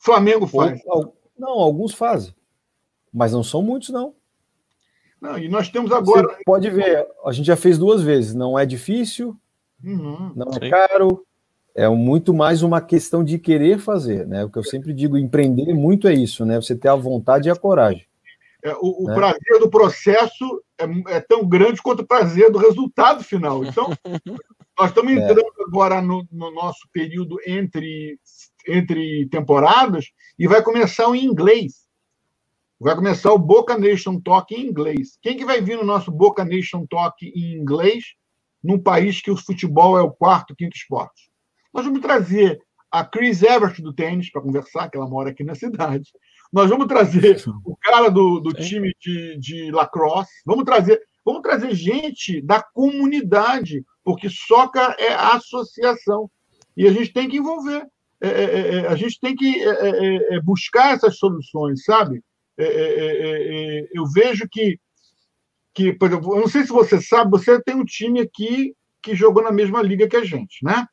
[0.01, 0.81] Flamengo faz.
[0.87, 2.35] Ou, não, alguns fazem.
[3.13, 4.15] Mas não são muitos, não.
[5.21, 6.27] Não, e nós temos agora.
[6.29, 8.35] Você pode ver, a gente já fez duas vezes.
[8.35, 9.37] Não é difícil,
[9.85, 10.71] uhum, não é sim.
[10.71, 11.27] caro.
[11.75, 14.45] É muito mais uma questão de querer fazer, né?
[14.45, 16.57] O que eu sempre digo, empreender muito é isso, né?
[16.57, 18.07] Você ter a vontade e a coragem.
[18.65, 19.15] É, o, o né?
[19.15, 23.63] prazer do processo é, é, tão grande quanto o prazer do resultado final.
[23.63, 23.91] Então,
[24.79, 25.17] nós estamos é.
[25.17, 28.19] entrando agora no, no, nosso período entre
[28.67, 30.07] entre temporadas
[30.39, 31.85] e vai começar em inglês.
[32.81, 35.19] Vai começar o Boca Nation Talk em inglês.
[35.21, 38.15] Quem que vai vir no nosso Boca Nation Talk em inglês
[38.63, 41.31] num país que o futebol é o quarto, quinto esporte?
[41.73, 42.59] Nós vamos trazer
[42.91, 46.11] a Chris Everett do tênis para conversar, que ela mora aqui na cidade.
[46.55, 50.31] Nós vamos trazer o cara do, do time de, de lacrosse.
[50.47, 56.31] Vamos trazer, vamos trazer gente da comunidade, porque soccer é associação.
[56.77, 57.85] E a gente tem que envolver.
[58.21, 62.23] É, é, é, é, a gente tem que é, buscar essas soluções, sabe?
[62.57, 64.79] eu vejo que,
[65.75, 69.17] que, por exemplo, eu não sei se você sabe, você tem um time aqui que
[69.17, 70.87] jogou na mesma liga que a gente, né?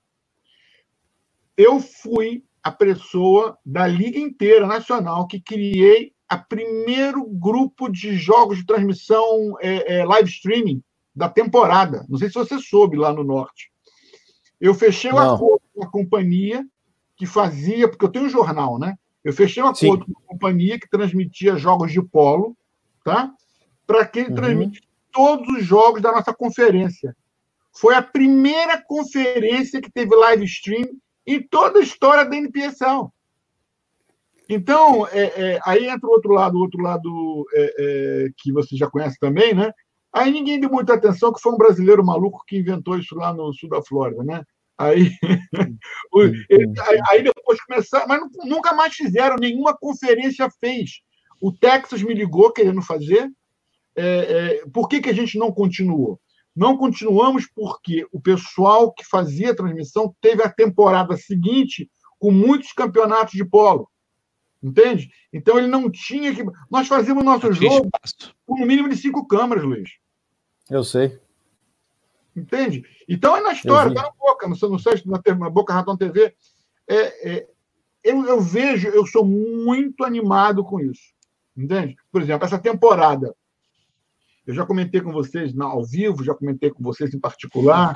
[1.56, 8.60] Eu fui a pessoa da liga inteira nacional que criei a primeiro grupo de jogos
[8.60, 10.82] de transmissão é, é, live streaming
[11.14, 12.06] da temporada.
[12.08, 13.72] Não sei se você soube lá no norte.
[14.60, 16.66] Eu fechei o acordo com a companhia
[17.18, 18.96] que fazia, porque eu tenho um jornal, né?
[19.24, 20.14] Eu fechei um acordo Sim.
[20.14, 22.56] com a companhia que transmitia jogos de polo,
[23.04, 23.32] tá?
[23.86, 24.36] Para que ele uhum.
[24.36, 24.82] transmite
[25.12, 27.16] todos os jogos da nossa conferência.
[27.74, 30.88] Foi a primeira conferência que teve live stream
[31.36, 33.10] em toda a história da NPSL.
[34.50, 38.76] Então, é, é, aí entra o outro lado, o outro lado é, é, que você
[38.76, 39.72] já conhece também, né?
[40.14, 43.54] Aí ninguém deu muita atenção que foi um brasileiro maluco que inventou isso lá no
[43.54, 44.44] sul da Flórida, né?
[44.78, 45.12] Aí,
[47.10, 51.02] aí depois começaram, mas nunca mais fizeram, nenhuma conferência fez.
[51.42, 53.30] O Texas me ligou querendo fazer.
[53.96, 56.20] É, é, por que, que a gente não continuou?
[56.56, 61.90] Não continuamos porque o pessoal que fazia a transmissão teve a temporada seguinte
[62.20, 63.90] com muitos campeonatos de polo.
[64.62, 65.10] Entende?
[65.34, 66.44] Então ele não tinha que.
[66.70, 67.90] Nós fazíamos nosso jogo
[68.46, 69.90] com no mínimo de cinco câmeras, Luiz.
[70.70, 71.20] Eu sei.
[72.36, 72.84] Entende?
[73.10, 76.34] Então é na história, está na boca, no, no site na, na Boca Raton TV.
[76.88, 77.48] É, é,
[78.04, 81.12] eu, eu vejo, eu sou muito animado com isso.
[81.58, 81.96] Entende?
[82.12, 83.36] Por exemplo, essa temporada.
[84.46, 87.96] Eu já comentei com vocês na, ao vivo, já comentei com vocês em particular.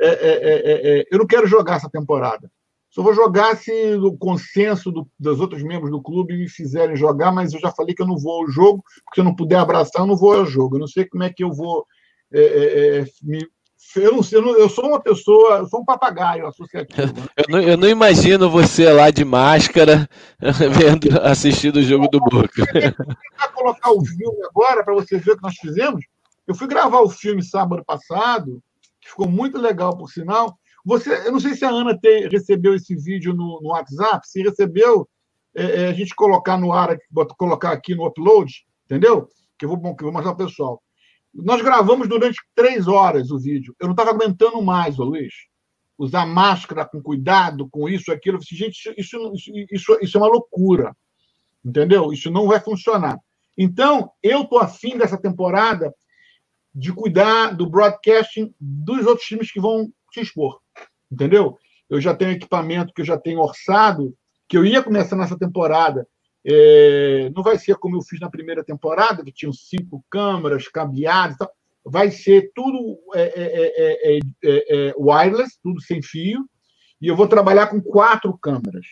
[0.00, 2.50] É, é, é, é, eu não quero jogar essa temporada.
[2.90, 7.32] Só vou jogar se o consenso do, dos outros membros do clube me fizerem jogar,
[7.32, 9.58] mas eu já falei que eu não vou ao jogo, porque se eu não puder
[9.58, 10.76] abraçar, eu não vou ao jogo.
[10.76, 11.84] Eu não sei como é que eu vou
[12.32, 13.44] é, é, é me,
[13.96, 17.12] eu não sei, eu, sou uma pessoa, eu sou um papagaio associativo.
[17.12, 17.26] Né?
[17.36, 20.08] Eu, não, eu não imagino você lá de máscara
[20.40, 22.62] vendo, assistindo o jogo do Boca.
[22.74, 26.04] Eu vou colocar o filme agora para você ver o que nós fizemos.
[26.46, 28.60] Eu fui gravar o filme sábado passado,
[29.00, 30.56] que ficou muito legal, por sinal.
[30.84, 34.28] Você, eu não sei se a Ana te, recebeu esse vídeo no, no WhatsApp.
[34.28, 35.08] Se recebeu,
[35.56, 36.96] é, é, a gente colocar no ar,
[37.38, 38.52] colocar aqui no upload,
[38.84, 39.28] entendeu?
[39.58, 40.82] Que eu vou, que eu vou mostrar para o pessoal.
[41.34, 43.74] Nós gravamos durante três horas o vídeo.
[43.80, 45.34] Eu não estava aguentando mais, ô Luiz.
[45.98, 48.36] Usar máscara com cuidado, com isso, aquilo.
[48.36, 50.96] Eu disse, gente, isso, isso, isso, isso é uma loucura.
[51.64, 52.12] Entendeu?
[52.12, 53.18] Isso não vai funcionar.
[53.56, 55.92] Então, eu estou afim dessa temporada
[56.74, 60.60] de cuidar do broadcasting dos outros times que vão se expor.
[61.10, 61.58] Entendeu?
[61.88, 64.16] Eu já tenho equipamento que eu já tenho orçado,
[64.48, 66.06] que eu ia começar nessa temporada
[66.46, 71.36] é, não vai ser como eu fiz na primeira temporada, que tinham cinco câmeras cabeadas
[71.36, 71.50] e tal.
[71.84, 76.48] Vai ser tudo é, é, wireless, tudo sem fio.
[77.00, 78.86] E eu vou trabalhar com quatro câmeras.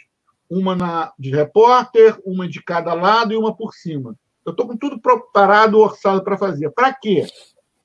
[0.50, 4.14] Uma na, de repórter, uma de cada lado e uma por cima.
[4.44, 6.70] Eu estou com tudo preparado, orçado para fazer.
[6.70, 7.26] Para quê?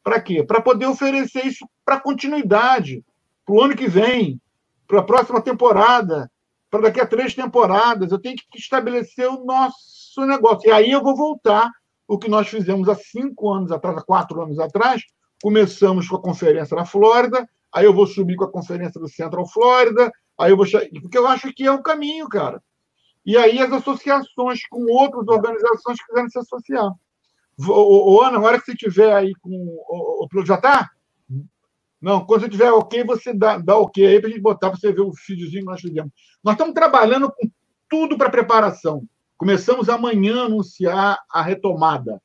[0.03, 0.43] Para quê?
[0.43, 3.03] Para poder oferecer isso para continuidade,
[3.45, 4.41] para o ano que vem,
[4.87, 6.29] para a próxima temporada,
[6.69, 8.11] para daqui a três temporadas.
[8.11, 10.69] Eu tenho que estabelecer o nosso negócio.
[10.69, 11.71] E aí eu vou voltar
[12.07, 15.03] o que nós fizemos há cinco anos atrás, há quatro anos atrás.
[15.41, 19.47] Começamos com a conferência da Flórida, aí eu vou subir com a conferência do Central
[19.47, 20.65] Flórida, aí eu vou.
[21.01, 22.61] Porque eu acho que é o caminho, cara.
[23.25, 26.91] E aí as associações com outras organizações quiserem se associar.
[27.67, 29.51] Ô, Ana, na hora que você tiver aí com.
[29.51, 30.89] O, o, já está?
[32.07, 34.79] Não, quando você tiver ok, você dá, dá ok aí para a gente botar para
[34.79, 36.09] você ver o videozinho que nós fizemos.
[36.41, 37.51] Nós estamos trabalhando com
[37.89, 39.03] tudo para preparação.
[39.35, 42.21] Começamos amanhã a anunciar a retomada,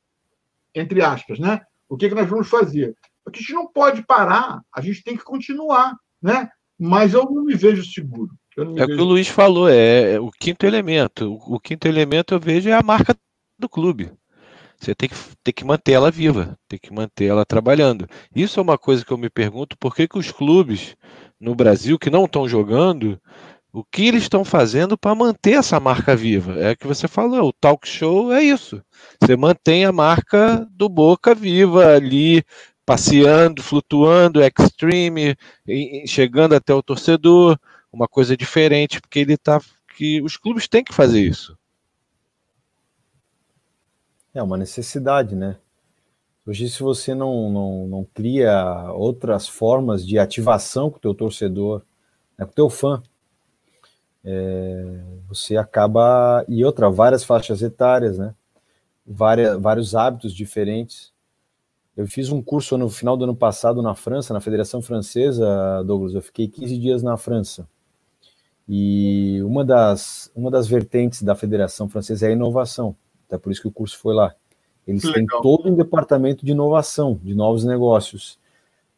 [0.73, 1.59] entre aspas, né?
[1.89, 2.95] O que, que nós vamos fazer?
[3.25, 6.47] Porque a gente não pode parar, a gente tem que continuar, né?
[6.79, 8.31] Mas eu não me vejo seguro.
[8.57, 11.29] é o que o Luiz falou, é, é o quinto elemento.
[11.29, 13.13] O, o quinto elemento eu vejo é a marca
[13.59, 14.13] do clube.
[14.83, 18.05] Você tem que, tem que manter ela viva, tem que manter ela trabalhando.
[18.35, 20.95] Isso é uma coisa que eu me pergunto, por que, que os clubes
[21.39, 23.17] no Brasil que não estão jogando,
[23.71, 26.59] o que eles estão fazendo para manter essa marca viva?
[26.59, 28.83] É o que você falou, o talk show é isso.
[29.21, 32.43] Você mantém a marca do Boca viva ali,
[32.85, 35.35] passeando, flutuando, extreme,
[36.05, 37.57] chegando até o torcedor,
[37.91, 39.61] uma coisa diferente, porque ele tá
[39.95, 41.55] que os clubes têm que fazer isso.
[44.33, 45.57] É uma necessidade, né?
[46.45, 51.83] Hoje, se você não, não, não cria outras formas de ativação com o teu torcedor,
[52.37, 53.01] né, com o teu fã,
[54.25, 56.43] é, você acaba...
[56.49, 58.35] E outra, várias faixas etárias, né?
[59.05, 61.13] Várias, vários hábitos diferentes.
[61.95, 66.15] Eu fiz um curso no final do ano passado na França, na Federação Francesa, Douglas.
[66.15, 67.67] Eu fiquei 15 dias na França.
[68.67, 72.95] E uma das, uma das vertentes da Federação Francesa é a inovação.
[73.33, 74.35] Até por isso que o curso foi lá.
[74.87, 78.37] Eles têm todo um departamento de inovação, de novos negócios.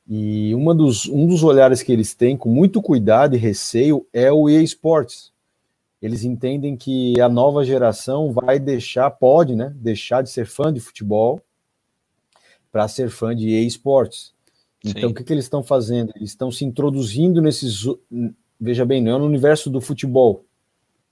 [0.06, 4.30] E uma dos, um dos olhares que eles têm, com muito cuidado e receio, é
[4.32, 5.32] o EA Sports.
[6.02, 10.82] Eles entendem que a nova geração vai deixar, pode, né, deixar de ser fã de
[10.82, 11.42] futebol
[12.72, 14.34] para ser fã de EA Sports.
[14.84, 15.08] Então, Sim.
[15.08, 16.12] o que, que eles estão fazendo?
[16.14, 17.86] Eles estão se introduzindo nesses.
[18.60, 20.44] Veja bem, não é no universo do futebol,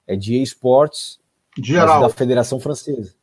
[0.05, 1.22] é de EA Sports
[1.61, 2.01] Geral.
[2.01, 3.13] da Federação Francesa.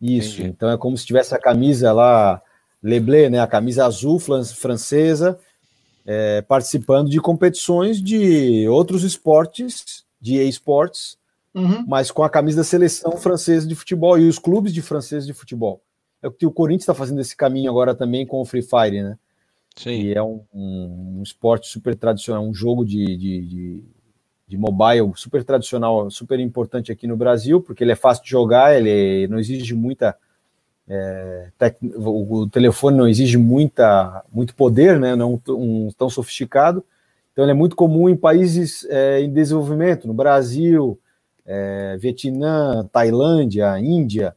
[0.00, 0.40] Isso.
[0.40, 0.48] Entendi.
[0.48, 2.42] Então é como se tivesse a camisa lá,
[2.82, 3.40] Leblé, né?
[3.40, 5.38] A camisa azul francesa,
[6.04, 11.18] é, participando de competições de outros esportes, de esportes,
[11.54, 11.84] uhum.
[11.86, 15.32] mas com a camisa da seleção francesa de futebol e os clubes de francês de
[15.32, 15.80] futebol.
[16.22, 19.02] É o que o Corinthians está fazendo esse caminho agora também com o Free Fire,
[19.02, 19.18] né?
[19.76, 20.00] Sim.
[20.00, 23.84] Que é um, um, um esporte super tradicional, um jogo de, de, de,
[24.46, 28.76] de, mobile super tradicional, super importante aqui no Brasil, porque ele é fácil de jogar,
[28.76, 30.16] ele não exige muita.
[30.88, 35.16] É, tec, o, telefone não exige muita, muito poder, né?
[35.16, 36.84] Não um, tão sofisticado.
[37.32, 40.98] Então, ele é muito comum em países é, em desenvolvimento, no Brasil,
[41.44, 44.34] é, Vietnã, Tailândia, Índia.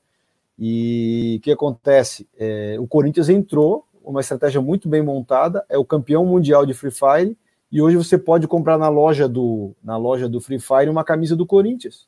[0.57, 2.27] E o que acontece?
[2.37, 6.91] É, o Corinthians entrou, uma estratégia muito bem montada, é o campeão mundial de Free
[6.91, 7.37] Fire,
[7.71, 11.35] e hoje você pode comprar na loja do, na loja do Free Fire uma camisa
[11.35, 12.07] do Corinthians.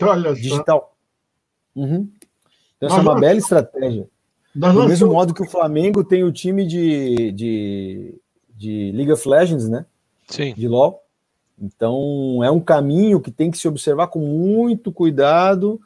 [0.00, 0.96] Olha digital.
[1.74, 2.08] Uhum.
[2.76, 4.08] Então, essa é uma bela estratégia.
[4.54, 8.20] Do mesmo modo que o Flamengo tem o time de, de,
[8.54, 9.86] de League of Legends, né?
[10.28, 10.54] Sim.
[10.54, 11.02] De LoL.
[11.60, 15.80] Então, é um caminho que tem que se observar com muito cuidado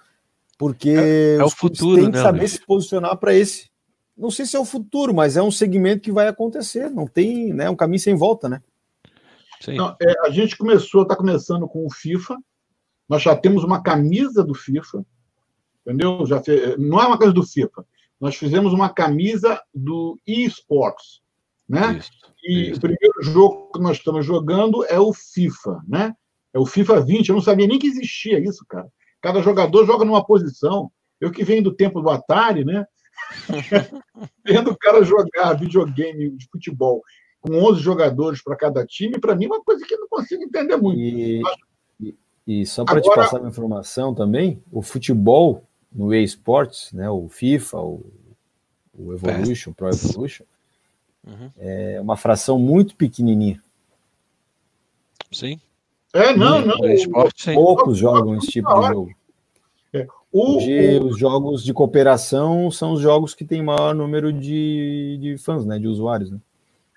[0.63, 3.69] porque é, é o futuro, tem que né, saber se posicionar para esse.
[4.17, 6.89] Não sei se é o futuro, mas é um segmento que vai acontecer.
[6.89, 7.69] Não tem, né?
[7.69, 8.63] Um caminho sem volta, né?
[9.69, 12.37] Não, é, a gente começou, está começando com o FIFA.
[13.09, 15.05] Nós já temos uma camisa do FIFA,
[15.81, 16.25] entendeu?
[16.27, 17.85] Já fez, não é uma camisa do FIFA.
[18.21, 21.23] Nós fizemos uma camisa do eSports,
[21.69, 21.99] né?
[21.99, 22.11] Isso,
[22.45, 22.79] e isso.
[22.79, 26.15] o primeiro jogo que nós estamos jogando é o FIFA, né?
[26.55, 27.29] É o FIFA 20.
[27.29, 28.89] Eu não sabia nem que existia isso, cara.
[29.21, 30.91] Cada jogador joga numa posição.
[31.21, 32.85] Eu que venho do tempo do Atari, né?
[34.45, 37.03] Vendo o cara jogar videogame de futebol
[37.43, 40.45] com 11 jogadores para cada time, para mim é uma coisa que eu não consigo
[40.45, 40.99] entender muito.
[40.99, 41.43] E,
[42.01, 42.15] e,
[42.47, 43.11] e só para Agora...
[43.11, 48.07] te passar uma informação também, o futebol no eSports, né, o FIFA, o,
[48.97, 50.45] o Evolution, o Pro Evolution,
[51.27, 51.51] uhum.
[51.59, 53.61] é uma fração muito pequenininha.
[55.33, 55.61] Sim.
[56.13, 56.79] É, não, não.
[56.79, 56.89] não.
[56.91, 59.15] Esporte, Poucos jogam esse tipo de jogo.
[59.93, 60.07] É.
[60.31, 61.07] O, Hoje, o...
[61.07, 65.79] os jogos de cooperação são os jogos que têm maior número de, de fãs, né,
[65.79, 66.31] de usuários.
[66.31, 66.39] Né?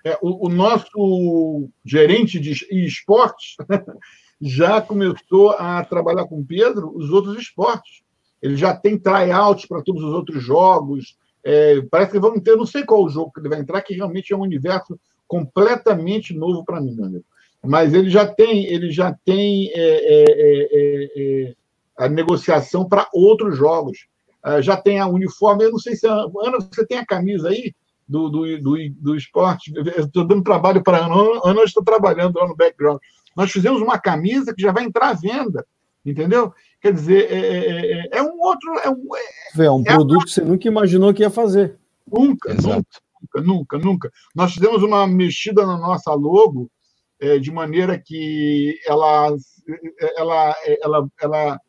[0.06, 2.52] É, o, o nosso gerente de
[2.86, 3.56] esportes
[4.40, 8.02] já começou a trabalhar com o Pedro os outros esportes.
[8.40, 11.16] Ele já tem tryouts para todos os outros jogos.
[11.42, 13.94] É, parece que vamos ter, não sei qual o jogo que ele vai entrar, que
[13.94, 17.24] realmente é um universo completamente novo para mim, meu amigo
[17.66, 20.24] mas ele já tem, ele já tem é, é,
[20.70, 21.54] é, é,
[21.96, 24.06] a negociação para outros jogos.
[24.42, 26.06] Ah, já tem a uniforme, eu não sei se.
[26.06, 27.74] A, Ana, você tem a camisa aí
[28.08, 29.72] do, do, do, do esporte?
[29.96, 31.40] Estou dando trabalho para a Ana.
[31.44, 32.98] Ana, eu estou trabalhando lá no background.
[33.36, 35.66] Nós fizemos uma camisa que já vai entrar à venda,
[36.04, 36.52] entendeu?
[36.80, 38.72] Quer dizer, é, é um outro.
[38.78, 39.08] É um,
[39.62, 41.78] é, um produto que você nunca imaginou que ia fazer.
[42.10, 44.12] Nunca, nunca, nunca, nunca.
[44.34, 46.70] Nós fizemos uma mexida na nossa logo
[47.20, 49.34] é, de maneira que ela,
[50.16, 51.60] ela, ela, ela,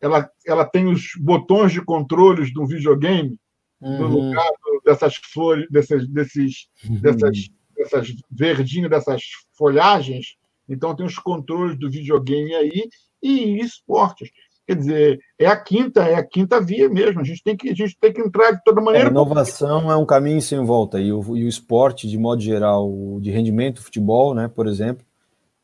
[0.00, 3.38] ela, ela tem os botões de controles do videogame
[3.82, 3.98] uhum.
[3.98, 4.50] no lugar
[4.84, 7.00] dessas flores, desses, desses, uhum.
[7.00, 9.22] dessas, dessas verdinhas, dessas
[9.52, 10.36] folhagens.
[10.68, 12.88] Então tem os controles do videogame aí
[13.22, 14.30] e esportes.
[14.66, 17.20] Quer dizer, é a quinta, é a quinta via mesmo.
[17.20, 19.08] A gente tem que, a gente tem que entrar de toda maneira.
[19.08, 21.00] A inovação é um caminho sem volta.
[21.00, 25.04] E o, e o esporte, de modo geral, de rendimento, futebol, né, por exemplo,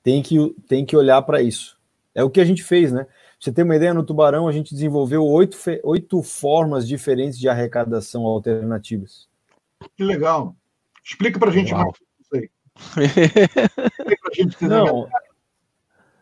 [0.03, 1.79] tem que, tem que olhar para isso.
[2.15, 3.07] É o que a gente fez, né?
[3.39, 8.25] Você tem uma ideia, no Tubarão a gente desenvolveu oito, oito formas diferentes de arrecadação
[8.25, 9.29] alternativas.
[9.97, 10.57] Que legal.
[11.05, 12.51] Explica para a gente mais isso aí.
[12.97, 15.09] Explica pra gente Não,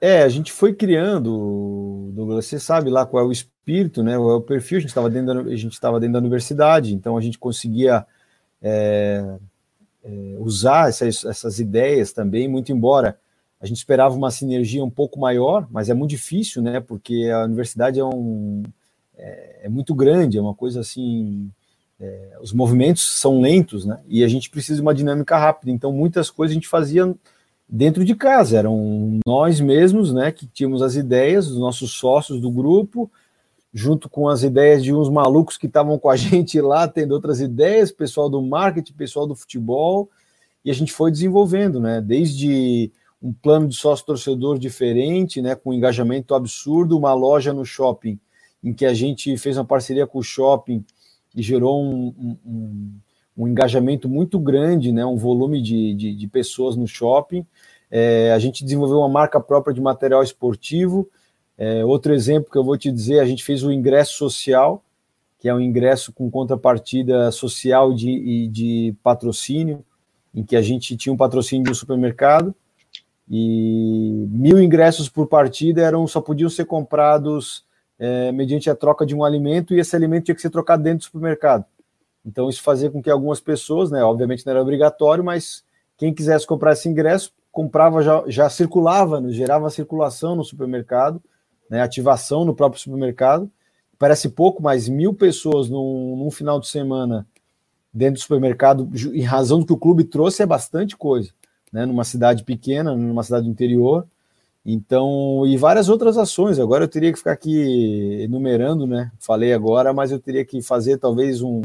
[0.00, 4.16] é, a gente foi criando, Douglas, você sabe lá qual é o espírito, né?
[4.16, 6.94] Qual é o perfil, a gente estava dentro, da, a gente estava dentro da universidade,
[6.94, 8.06] então a gente conseguia
[8.60, 9.38] é,
[10.04, 13.18] é, usar essas, essas ideias também, muito embora
[13.66, 16.78] a gente esperava uma sinergia um pouco maior, mas é muito difícil, né?
[16.80, 18.62] Porque a universidade é um
[19.18, 21.50] é, é muito grande, é uma coisa assim.
[21.98, 23.98] É, os movimentos são lentos, né?
[24.06, 25.72] E a gente precisa de uma dinâmica rápida.
[25.72, 27.12] Então, muitas coisas a gente fazia
[27.68, 32.48] dentro de casa, eram nós mesmos, né, que tínhamos as ideias, os nossos sócios do
[32.48, 33.10] grupo,
[33.74, 37.40] junto com as ideias de uns malucos que estavam com a gente lá, tendo outras
[37.40, 40.08] ideias, pessoal do marketing, pessoal do futebol,
[40.64, 42.92] e a gente foi desenvolvendo, né, desde
[43.27, 48.20] um plano de sócio torcedor diferente, né, com um engajamento absurdo, uma loja no shopping,
[48.62, 50.85] em que a gente fez uma parceria com o shopping
[51.35, 52.93] e gerou um, um,
[53.37, 57.45] um engajamento muito grande, né, um volume de, de, de pessoas no shopping.
[57.91, 61.09] É, a gente desenvolveu uma marca própria de material esportivo.
[61.59, 64.85] É, outro exemplo que eu vou te dizer, a gente fez o ingresso social,
[65.39, 69.85] que é um ingresso com contrapartida social de, de patrocínio,
[70.33, 72.55] em que a gente tinha um patrocínio de um supermercado,
[73.29, 77.64] e mil ingressos por partida eram só podiam ser comprados
[77.99, 80.99] é, mediante a troca de um alimento e esse alimento tinha que ser trocado dentro
[80.99, 81.64] do supermercado.
[82.24, 85.64] Então isso fazia com que algumas pessoas, né, obviamente não era obrigatório, mas
[85.97, 91.20] quem quisesse comprar esse ingresso comprava já, já circulava, né, gerava circulação no supermercado,
[91.70, 93.51] né, ativação no próprio supermercado.
[93.99, 97.27] Parece pouco, mas mil pessoas num, num final de semana
[97.93, 101.31] dentro do supermercado, em razão do que o clube trouxe, é bastante coisa
[101.72, 104.06] né, numa cidade pequena, numa cidade do interior.
[104.64, 106.58] Então, e várias outras ações.
[106.58, 109.12] Agora eu teria que ficar aqui enumerando, né?
[109.20, 111.62] Falei agora, mas eu teria que fazer talvez um,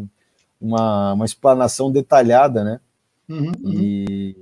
[0.62, 2.80] uma, uma explanação detalhada, né?
[3.28, 3.74] Uhum, uhum.
[3.74, 4.36] E,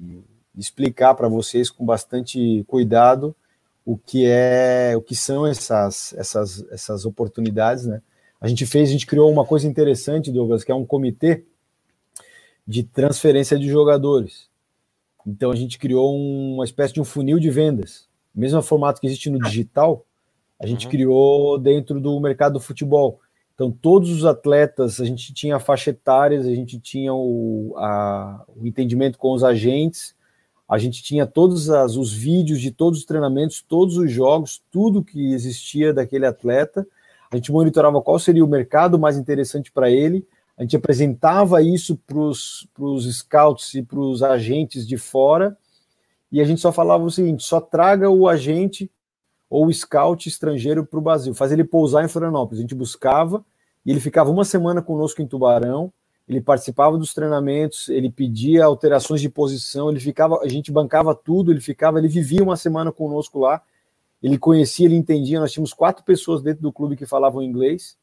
[0.00, 0.24] e,
[0.56, 3.36] explicar para vocês com bastante cuidado
[3.84, 8.00] o que é, o que são essas, essas, essas oportunidades, né?
[8.40, 11.44] A gente fez, a gente criou uma coisa interessante, Douglas, que é um comitê
[12.66, 14.47] de transferência de jogadores.
[15.26, 19.30] Então a gente criou uma espécie de um funil de vendas, mesmo formato que existe
[19.30, 20.04] no digital,
[20.60, 20.90] a gente uhum.
[20.90, 23.20] criou dentro do mercado do futebol.
[23.54, 28.66] Então todos os atletas, a gente tinha faixa etárias, a gente tinha o, a, o
[28.66, 30.14] entendimento com os agentes,
[30.68, 35.02] a gente tinha todos as, os vídeos de todos os treinamentos, todos os jogos, tudo
[35.02, 36.86] que existia daquele atleta.
[37.30, 40.26] A gente monitorava qual seria o mercado mais interessante para ele
[40.58, 45.56] a gente apresentava isso para os scouts e para os agentes de fora,
[46.32, 48.90] e a gente só falava o seguinte: só traga o agente
[49.48, 52.58] ou o scout estrangeiro para o Brasil, faz ele pousar em Florianópolis.
[52.58, 53.44] A gente buscava
[53.86, 55.92] e ele ficava uma semana conosco em Tubarão,
[56.28, 61.52] ele participava dos treinamentos, ele pedia alterações de posição, ele ficava, a gente bancava tudo,
[61.52, 63.62] ele ficava, ele vivia uma semana conosco lá,
[64.20, 65.38] ele conhecia, ele entendia.
[65.38, 67.96] Nós tínhamos quatro pessoas dentro do clube que falavam inglês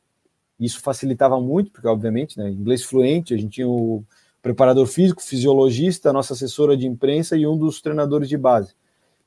[0.60, 4.04] isso facilitava muito, porque, obviamente, né, inglês fluente, a gente tinha o
[4.42, 8.74] preparador físico, fisiologista, nossa assessora de imprensa e um dos treinadores de base.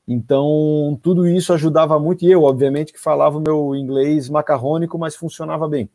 [0.07, 5.15] Então, tudo isso ajudava muito, e eu, obviamente, que falava o meu inglês macarrônico, mas
[5.15, 5.89] funcionava bem.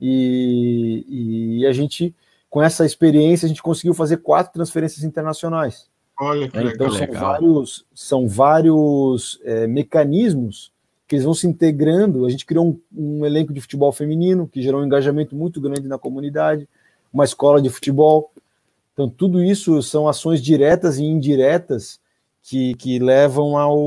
[0.00, 2.14] E, e a gente,
[2.50, 5.88] com essa experiência, a gente conseguiu fazer quatro transferências internacionais.
[6.20, 6.58] Olha que?
[6.58, 6.98] Então, legal.
[6.98, 10.72] são vários, são vários é, mecanismos
[11.08, 12.26] que eles vão se integrando.
[12.26, 15.88] A gente criou um, um, elenco de futebol feminino que gerou um engajamento muito grande
[15.88, 16.68] na comunidade,
[17.10, 18.30] uma escola de futebol.
[18.92, 21.98] Então, tudo isso são ações diretas e indiretas
[22.42, 23.78] que, que levam ao,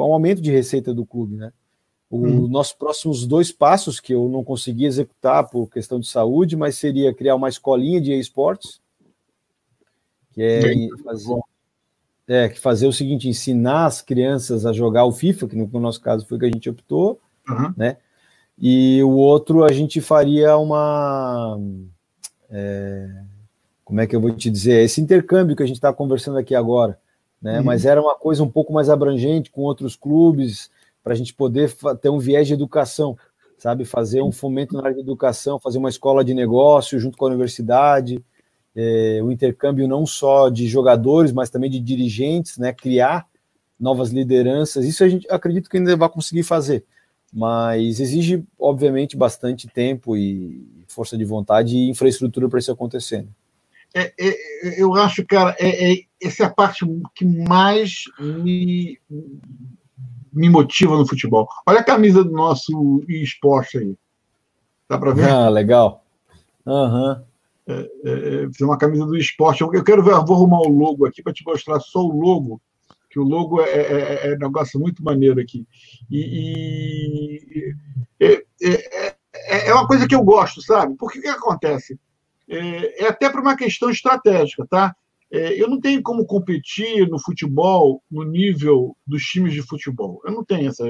[0.00, 1.52] ao aumento de receita do clube, né?
[2.10, 2.48] Os hum.
[2.48, 7.14] nossos próximos dois passos, que eu não consegui executar por questão de saúde, mas seria
[7.14, 8.80] criar uma escolinha de esportes,
[10.32, 10.60] que é
[11.04, 11.34] fazer,
[12.32, 16.00] é, que fazer o seguinte, ensinar as crianças a jogar o FIFA, que no, nosso
[16.00, 17.74] caso foi que a gente optou, uhum.
[17.76, 17.98] né?
[18.58, 21.58] E o outro a gente faria uma.
[22.48, 23.06] É,
[23.84, 24.82] como é que eu vou te dizer?
[24.82, 26.98] Esse intercâmbio que a gente está conversando aqui agora,
[27.40, 27.58] né?
[27.58, 27.66] Uhum.
[27.66, 30.70] Mas era uma coisa um pouco mais abrangente com outros clubes,
[31.04, 31.70] para a gente poder
[32.00, 33.14] ter um viés de educação,
[33.58, 33.84] sabe?
[33.84, 37.28] Fazer um fomento na área de educação, fazer uma escola de negócio junto com a
[37.28, 38.24] universidade,
[38.74, 42.72] é, o intercâmbio não só de jogadores, mas também de dirigentes, né?
[42.72, 43.26] Criar
[43.78, 44.84] novas lideranças.
[44.84, 46.84] Isso a gente acredito que ainda vai conseguir fazer,
[47.32, 53.22] mas exige, obviamente, bastante tempo e força de vontade e infraestrutura para isso acontecer.
[53.22, 53.28] Né?
[53.94, 58.98] É, é, eu acho, cara, é, é, essa é a parte que mais me,
[60.32, 61.46] me motiva no futebol.
[61.66, 63.94] Olha a camisa do nosso esporte aí.
[64.88, 65.28] Dá para ver?
[65.28, 66.04] Ah, legal.
[66.66, 67.16] Aham.
[67.16, 67.31] Uhum
[67.66, 69.62] é, é, uma camisa do esporte.
[69.62, 72.60] Eu quero ver, vou arrumar o logo aqui para te mostrar só o logo,
[73.08, 75.66] que o logo é, é, é, é um negócio muito maneiro aqui.
[76.10, 77.74] E, e
[78.18, 80.96] é, é, é, uma coisa que eu gosto, sabe?
[80.96, 81.98] Porque o que acontece?
[82.48, 84.94] É, até para uma questão estratégica, tá?
[85.30, 90.20] eu não tenho como competir no futebol no nível dos times de futebol.
[90.26, 90.84] Eu não tenho essa,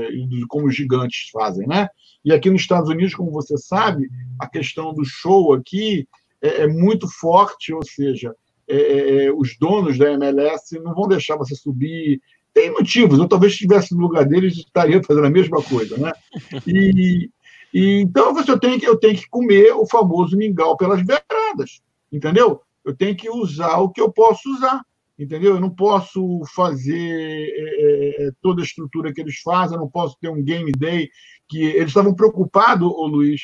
[0.48, 1.88] como os gigantes fazem, né?
[2.24, 4.10] E aqui nos Estados Unidos, como você sabe,
[4.40, 6.08] a questão do show aqui
[6.42, 8.34] é, é muito forte, ou seja,
[8.68, 12.20] é, é, é os donos da MLS não vão deixar você subir.
[12.52, 16.12] Tem motivos, eu talvez estivesse no lugar deles estaria fazendo a mesma coisa, né?
[16.66, 17.30] E,
[17.72, 21.80] e então você tem que eu tenho que comer o famoso mingau pelas beiradas,
[22.12, 22.60] entendeu?
[22.84, 24.82] Eu tenho que usar o que eu posso usar,
[25.18, 25.54] entendeu?
[25.54, 30.16] Eu não posso fazer é, é, toda a estrutura que eles fazem, eu não posso
[30.20, 31.08] ter um game day
[31.48, 33.40] que eles estavam preocupados, ô Luiz,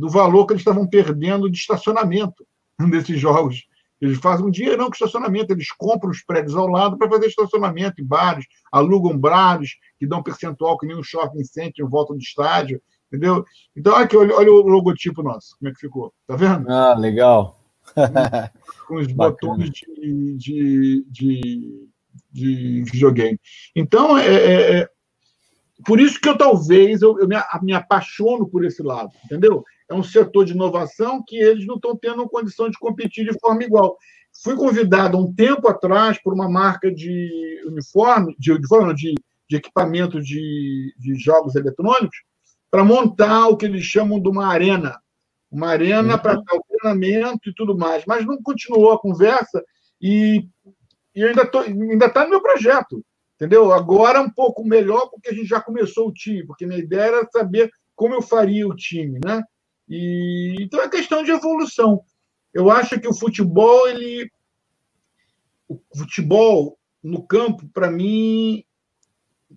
[0.00, 2.46] do valor que eles estavam perdendo de estacionamento
[2.80, 3.64] nesses jogos.
[4.00, 8.00] Eles fazem um dinheirão com estacionamento, eles compram os prédios ao lado para fazer estacionamento
[8.00, 12.18] em bares, alugam bares que dão percentual que nem um shopping center em volta do
[12.18, 13.44] estádio, entendeu?
[13.76, 16.14] Então, aqui, olha, olha o logotipo nosso, como é que ficou.
[16.26, 16.70] Tá vendo?
[16.70, 17.60] Ah, legal.
[18.88, 21.88] com os botões de, de, de,
[22.32, 23.38] de videogame.
[23.76, 24.88] Então, é, é, é,
[25.84, 29.62] por isso que eu talvez eu, eu me, me, apaixono por esse lado, entendeu?
[29.90, 33.64] É um setor de inovação que eles não estão tendo condição de competir de forma
[33.64, 33.96] igual.
[34.42, 39.14] Fui convidado um tempo atrás por uma marca de uniforme, de, de, de,
[39.48, 42.16] de equipamento de, de jogos eletrônicos,
[42.70, 44.96] para montar o que eles chamam de uma arena.
[45.50, 46.20] Uma arena uhum.
[46.20, 48.04] para dar o treinamento e tudo mais.
[48.06, 49.62] Mas não continuou a conversa
[50.00, 50.46] e,
[51.14, 53.04] e ainda está ainda tá no meu projeto.
[53.34, 53.72] Entendeu?
[53.72, 57.28] Agora um pouco melhor, porque a gente já começou o time, porque minha ideia era
[57.32, 59.18] saber como eu faria o time.
[59.24, 59.42] Né?
[59.90, 62.00] E, então é questão de evolução.
[62.54, 64.30] Eu acho que o futebol, ele.
[65.68, 68.64] O futebol no campo, para mim,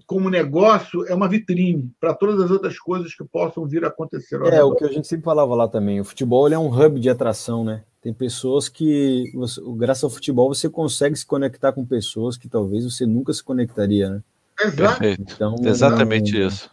[0.08, 4.42] como negócio, é uma vitrine para todas as outras coisas que possam vir a acontecer.
[4.48, 6.00] É, o que a gente sempre falava lá também.
[6.00, 7.84] O futebol é um hub de atração, né?
[8.02, 12.84] Tem pessoas que, você, graças ao futebol, você consegue se conectar com pessoas que talvez
[12.84, 14.24] você nunca se conectaria, né?
[14.60, 15.00] Exato.
[15.00, 15.34] Perfeito.
[15.34, 16.72] Então, Exatamente não, isso.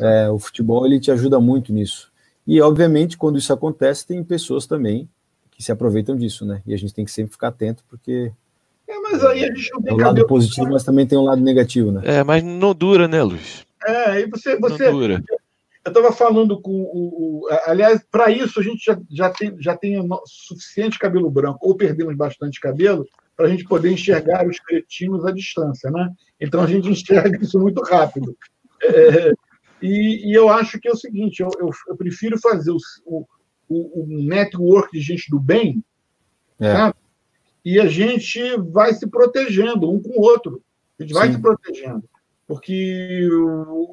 [0.00, 2.11] É, o futebol ele te ajuda muito nisso.
[2.46, 5.08] E, obviamente, quando isso acontece, tem pessoas também
[5.50, 6.62] que se aproveitam disso, né?
[6.66, 8.32] E a gente tem que sempre ficar atento, porque
[8.92, 11.24] é, mas aí a gente não tem é o lado positivo, mas também tem um
[11.24, 12.02] lado negativo, né?
[12.04, 13.64] É, mas não dura, né, Luiz?
[13.86, 14.56] É, aí você.
[14.58, 15.22] você não dura.
[15.84, 17.44] Eu estava falando com o.
[17.44, 21.74] o aliás, para isso a gente já, já, tem, já tem suficiente cabelo branco, ou
[21.74, 26.10] perdemos bastante cabelo, para a gente poder enxergar os cretinos à distância, né?
[26.40, 28.36] Então a gente enxerga isso muito rápido.
[28.82, 29.32] É,
[29.82, 34.02] e, e, eu acho que é o seguinte: eu, eu, eu prefiro fazer o, o,
[34.02, 35.84] o, network de gente do bem,
[36.58, 36.72] é.
[36.72, 36.96] sabe?
[37.64, 40.62] e a gente vai se protegendo um com o outro.
[40.98, 41.34] A gente vai Sim.
[41.34, 42.04] se protegendo.
[42.46, 43.28] Porque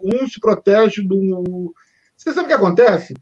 [0.03, 1.73] um se protege do.
[2.15, 3.13] Você sabe o que acontece?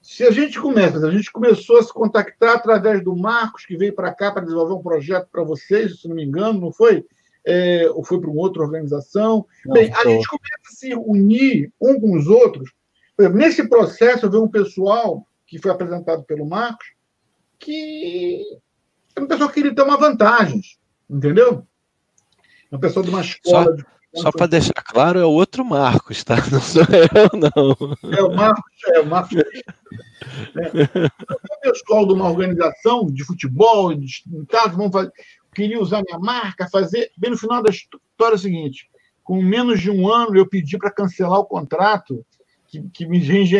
[0.00, 3.94] Se a gente começa, a gente começou a se contactar através do Marcos, que veio
[3.94, 7.04] para cá para desenvolver um projeto para vocês, se não me engano, não foi?
[7.44, 9.46] É, ou foi para uma outra organização.
[9.66, 12.72] Não, Bem, a gente começa a se unir um com os outros.
[13.18, 16.86] Exemplo, nesse processo, eu vi um pessoal que foi apresentado pelo Marcos
[17.62, 18.42] que
[19.14, 20.60] é uma pessoa que queria ter uma vantagem,
[21.08, 21.66] entendeu?
[22.70, 23.64] Uma pessoa de uma escola.
[23.64, 23.84] Só, de...
[24.14, 26.36] só para deixar claro, é o outro Marcos, tá?
[26.50, 28.10] Não sou eu, não.
[28.10, 29.38] É o Marcos, é o Marcos.
[29.38, 29.42] É.
[31.62, 35.12] O pessoal de uma organização de futebol, de, em caso, vão fazer,
[35.54, 37.10] queria usar minha marca, fazer.
[37.16, 38.90] Bem no final da história é o seguinte:
[39.22, 42.24] com menos de um ano, eu pedi para cancelar o contrato
[42.66, 43.56] que, que, me rende,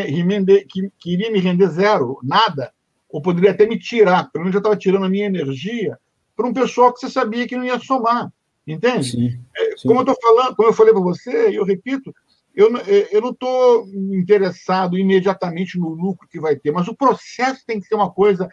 [0.68, 2.72] que queria me render zero, nada
[3.12, 5.98] ou poderia até me tirar, pelo menos já estava tirando a minha energia
[6.34, 8.32] para um pessoal que você sabia que não ia somar,
[8.66, 9.10] entende?
[9.10, 9.86] Sim, é, sim.
[9.86, 12.12] Como eu estou falando, como eu falei para você, e eu repito,
[12.54, 17.62] eu, é, eu não estou interessado imediatamente no lucro que vai ter, mas o processo
[17.66, 18.48] tem que ser uma coisa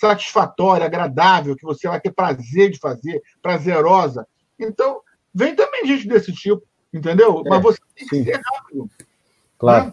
[0.00, 4.26] satisfatória, agradável, que você vai ter prazer de fazer, prazerosa.
[4.58, 7.42] Então, vem também gente desse tipo, entendeu?
[7.44, 8.24] É, mas você tem que sim.
[8.24, 8.90] ser rápido.
[9.58, 9.86] Claro.
[9.86, 9.92] Né?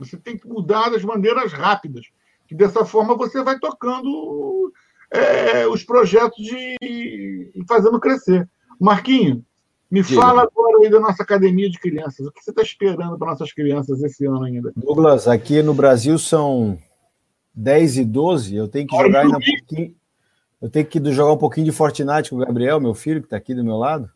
[0.00, 2.06] Você tem que mudar das maneiras rápidas
[2.48, 4.72] que dessa forma você vai tocando
[5.12, 8.48] é, os projetos de, e fazendo crescer.
[8.80, 9.44] Marquinho,
[9.88, 10.20] me Diga.
[10.20, 12.26] fala agora aí da nossa academia de crianças.
[12.26, 14.72] O que você está esperando para nossas crianças esse ano ainda?
[14.76, 16.78] Douglas, aqui no Brasil são
[17.56, 18.54] 10 e 12.
[18.54, 19.94] Eu tenho que jogar ainda um pouquinho.
[20.60, 23.36] Eu tenho que jogar um pouquinho de Fortnite com o Gabriel, meu filho, que está
[23.36, 24.10] aqui do meu lado.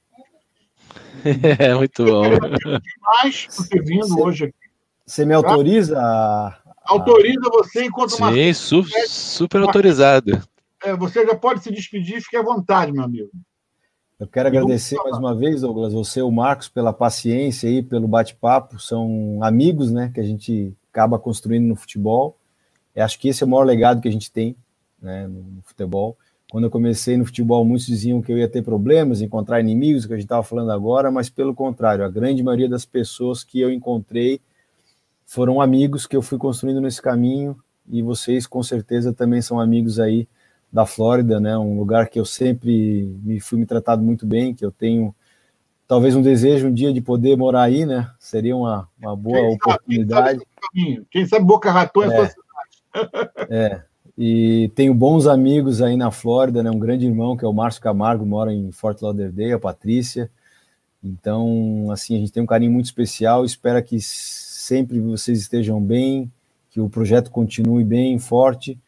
[1.59, 2.23] É muito bom.
[2.23, 4.55] Demais por ter vindo você, hoje aqui.
[5.07, 8.55] Você me autoriza a, autoriza você enquanto Sim, uma...
[8.55, 10.43] su super autorizado.
[10.83, 13.29] É, você já pode se despedir, fique à vontade, meu amigo.
[14.19, 18.07] Eu quero agradecer mais uma vez, Douglas, você e o Marcos, pela paciência aí, pelo
[18.07, 18.79] bate-papo.
[18.79, 22.37] São amigos, né, que a gente acaba construindo no futebol.
[22.95, 24.57] Eu acho que esse é o maior legado que a gente tem
[25.01, 26.17] né, no futebol.
[26.51, 30.13] Quando eu comecei no futebol, muitos diziam que eu ia ter problemas, encontrar inimigos, que
[30.13, 33.71] a gente estava falando agora, mas pelo contrário, a grande maioria das pessoas que eu
[33.71, 34.41] encontrei
[35.25, 37.57] foram amigos que eu fui construindo nesse caminho
[37.89, 40.29] e vocês com certeza também são amigos aí
[40.73, 41.57] da Flórida, né?
[41.57, 45.15] Um lugar que eu sempre me fui me tratado muito bem, que eu tenho
[45.87, 48.11] talvez um desejo um dia de poder morar aí, né?
[48.19, 50.39] Seria uma, uma boa quem oportunidade.
[50.39, 52.50] Sabe, quem, sabe, quem sabe Boca Raton é, é sua.
[53.49, 53.83] É.
[54.17, 56.71] E tenho bons amigos aí na Flórida, né?
[56.71, 60.31] Um grande irmão que é o Márcio Camargo, mora em Fort Lauderdale, a Patrícia.
[61.03, 63.45] Então, assim, a gente tem um carinho muito especial.
[63.45, 66.31] Espero que sempre vocês estejam bem,
[66.71, 68.79] que o projeto continue bem, forte,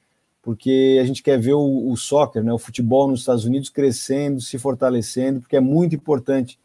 [0.42, 4.40] porque a gente quer ver o, o soccer, né, o futebol nos Estados Unidos crescendo,
[4.40, 6.58] se fortalecendo, porque é muito importante.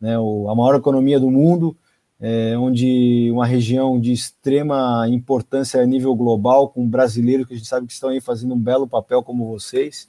[0.00, 1.76] Né, o, a maior economia do mundo,
[2.20, 7.68] é, onde uma região de extrema importância a nível global, com brasileiros que a gente
[7.68, 10.08] sabe que estão aí fazendo um belo papel como vocês.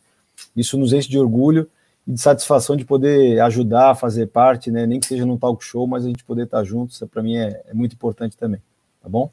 [0.55, 1.69] Isso nos enche de orgulho
[2.07, 4.87] e de satisfação de poder ajudar, fazer parte, né?
[4.87, 7.35] Nem que seja num talk show, mas a gente poder estar junto, isso para mim
[7.35, 8.61] é, é, muito importante também.
[9.01, 9.31] Tá bom?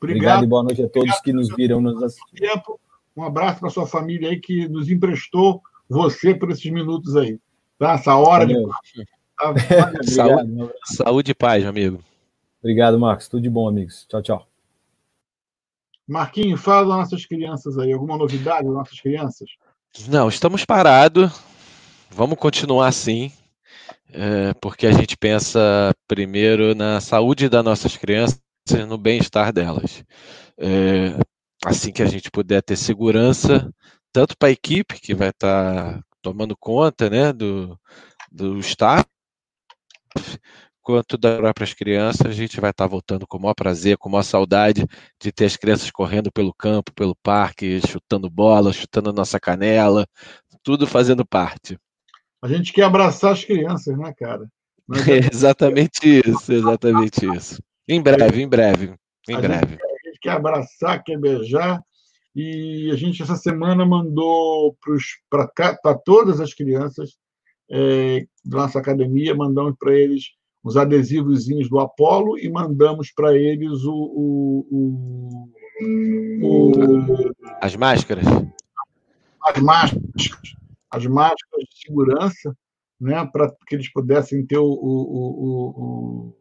[0.00, 2.48] Obrigado, Obrigado e boa noite a todos Obrigado, que nos viram nos assistir.
[3.16, 7.38] Um abraço para sua família aí que nos emprestou você por esses minutos aí.
[7.78, 7.94] Tá?
[7.94, 8.54] Essa hora de.
[9.34, 9.52] Tá?
[10.04, 11.98] saúde, saúde e paz, amigo.
[12.62, 13.26] Obrigado, Marcos.
[13.26, 14.06] Tudo de bom, amigos.
[14.08, 14.48] Tchau, tchau.
[16.06, 17.92] Marquinhos, fala das nossas crianças aí.
[17.92, 19.50] Alguma novidade das nossas crianças?
[20.08, 21.42] Não, estamos parados.
[22.08, 23.32] Vamos continuar assim,
[24.12, 28.40] é, porque a gente pensa primeiro na saúde das nossas crianças
[28.70, 30.04] e no bem-estar delas.
[30.58, 31.16] É,
[31.64, 33.72] assim que a gente puder ter segurança,
[34.12, 37.78] tanto para a equipe, que vai estar tá tomando conta né, do,
[38.30, 39.06] do staff,
[40.82, 44.12] quanto das próprias crianças, a gente vai estar voltando com o maior prazer, com a
[44.12, 44.84] maior saudade
[45.20, 50.06] de ter as crianças correndo pelo campo, pelo parque, chutando bola, chutando a nossa canela,
[50.62, 51.78] tudo fazendo parte.
[52.42, 54.46] A gente quer abraçar as crianças, né, cara?
[55.06, 57.62] É exatamente isso, exatamente isso.
[57.88, 58.94] Em breve, em breve,
[59.28, 59.72] em a breve.
[59.72, 61.80] Gente, a gente quer abraçar, quer beijar,
[62.34, 64.76] e a gente essa semana mandou
[65.30, 67.16] para todas as crianças
[67.70, 70.24] é, da nossa academia, mandamos para eles
[70.62, 78.24] os adesivozinhos do Apolo e mandamos para eles o, o, o, o, As máscaras?
[79.42, 80.32] As máscaras.
[80.90, 82.56] As máscaras de segurança,
[83.00, 86.34] né, para que eles pudessem ter o,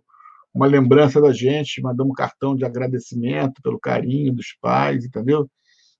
[0.54, 5.50] uma lembrança da gente, mandamos um cartão de agradecimento pelo carinho dos pais, entendeu?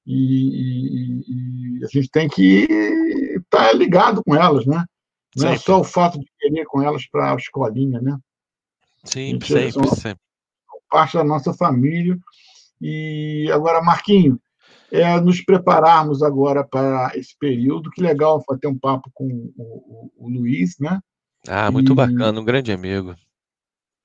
[0.06, 2.68] E, e, e a gente tem que
[3.38, 4.84] estar tá ligado com elas, né?
[5.36, 5.56] Não é sempre.
[5.56, 8.18] é só o fato de querer com elas para a escolinha, né?
[9.04, 10.22] Sim, sempre, são, sempre.
[10.90, 12.18] Parte da nossa família.
[12.80, 14.40] E agora, Marquinho,
[14.92, 17.90] é nos prepararmos agora para esse período.
[17.92, 21.00] Que legal ter um papo com o, o, o Luiz, né?
[21.48, 23.16] Ah, muito e, bacana, um grande amigo.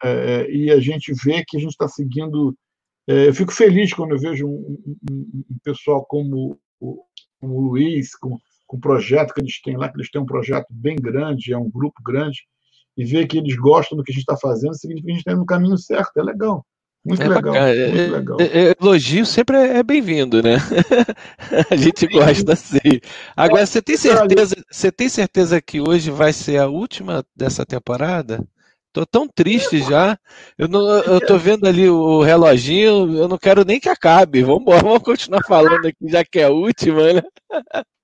[0.03, 2.57] É, e a gente vê que a gente está seguindo.
[3.09, 7.03] É, eu fico feliz quando eu vejo um, um, um pessoal como o,
[7.41, 10.27] como o Luiz, com, com o projeto que eles têm lá, que eles têm um
[10.27, 12.43] projeto bem grande, é um grupo grande,
[12.97, 15.27] e ver que eles gostam do que a gente está fazendo, significa que a gente
[15.27, 16.65] está no caminho certo, é legal.
[17.05, 17.55] Muito é legal.
[17.55, 18.41] Muito é, legal.
[18.41, 20.57] É, é, elogio sempre é, bem-vindo, né?
[21.71, 22.09] a gente Sim.
[22.09, 23.01] gosta assim.
[23.37, 28.45] Agora, você tem certeza, você tem certeza que hoje vai ser a última dessa temporada?
[28.93, 30.19] Tô tão triste já.
[30.59, 34.43] Eu não, eu tô vendo ali o reloginho, eu não quero nem que acabe.
[34.43, 37.23] Vamos embora, vamos continuar falando aqui, já que é a última, né?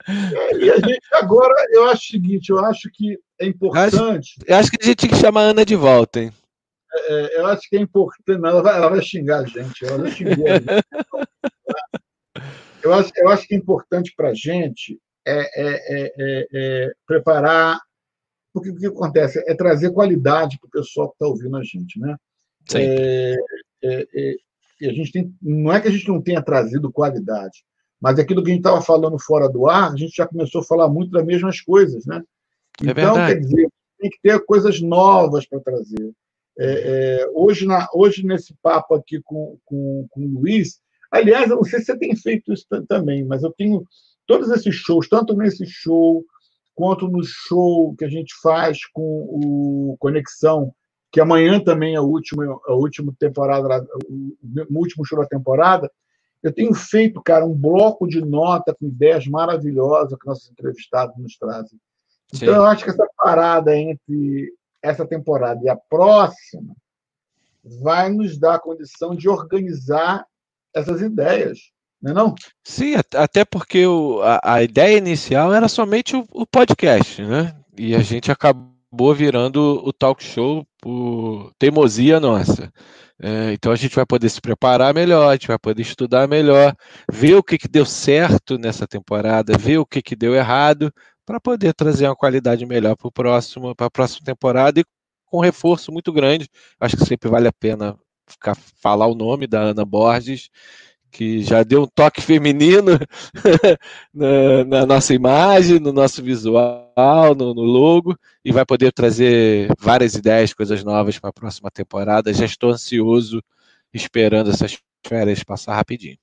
[0.08, 3.96] E a gente agora, eu acho o seguinte, eu acho que é importante.
[3.96, 6.32] Eu acho, eu acho que a gente tinha que chamar a Ana de volta, hein?
[6.92, 8.40] É, é eu acho que é importante.
[8.40, 10.84] Não, ela, vai, ela vai xingar a gente, ela vai xingar a gente.
[12.82, 17.78] Eu acho, eu acho que é importante para a gente é, é, é, é preparar
[18.52, 21.98] porque o que acontece é trazer qualidade para o pessoal que está ouvindo a gente,
[21.98, 22.16] né?
[22.74, 23.36] É,
[23.82, 24.36] é,
[24.82, 27.64] a gente tem, não é que a gente não tenha trazido qualidade,
[28.02, 30.64] mas aquilo que a gente estava falando fora do ar, a gente já começou a
[30.64, 32.20] falar muito das mesmas coisas, né?
[32.84, 33.68] É então, quer dizer,
[34.00, 36.12] tem que ter coisas novas para trazer.
[36.58, 40.80] É, é, hoje, na, hoje, nesse papo aqui com, com, com o Luiz,
[41.12, 43.84] aliás, eu não sei se você tem feito isso também, mas eu tenho
[44.26, 46.24] todos esses shows, tanto nesse show
[46.74, 50.74] quanto no show que a gente faz com o Conexão,
[51.12, 55.88] que amanhã também é a última, a última temporada, o último show da temporada.
[56.42, 61.36] Eu tenho feito, cara, um bloco de nota com ideias maravilhosas que nossos entrevistados nos
[61.36, 61.78] trazem.
[62.34, 62.54] Então, Sim.
[62.54, 64.52] eu acho que essa parada entre
[64.82, 66.74] essa temporada e a próxima
[67.64, 70.26] vai nos dar a condição de organizar
[70.74, 71.58] essas ideias.
[72.00, 72.34] Não é não?
[72.64, 77.54] Sim, até porque o, a, a, ideia inicial era somente o, o, podcast, né?
[77.78, 82.72] E a gente acabou virando o talk show por teimosia nossa.
[83.24, 86.74] É, então a gente vai poder se preparar melhor, a gente vai poder estudar melhor,
[87.10, 90.92] ver o que, que deu certo nessa temporada, ver o que, que deu errado,
[91.24, 94.84] para poder trazer uma qualidade melhor para próximo, para a próxima temporada e
[95.24, 96.48] com um reforço muito grande.
[96.80, 97.96] Acho que sempre vale a pena
[98.26, 100.50] ficar, falar o nome da Ana Borges
[101.12, 102.92] que já deu um toque feminino
[104.12, 110.14] na, na, nossa imagem, no nosso visual, no, no, logo, e vai poder trazer várias
[110.14, 112.32] ideias, coisas novas para a próxima temporada.
[112.32, 113.42] Já estou ansioso,
[113.92, 116.16] esperando essas férias passar rapidinho.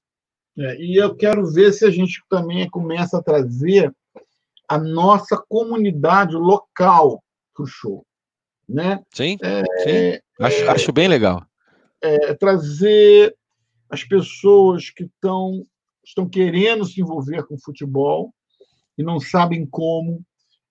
[0.57, 3.94] É, e eu quero ver se a gente também começa a trazer
[4.68, 8.03] a nossa comunidade local para o show.
[8.68, 8.99] Né?
[9.14, 10.22] Sim, é, sim.
[10.40, 11.44] Acho, é, acho bem legal.
[12.02, 13.36] É, trazer
[13.90, 15.66] as pessoas que estão,
[16.06, 18.34] estão querendo se envolver com futebol
[18.98, 20.22] e não sabem como.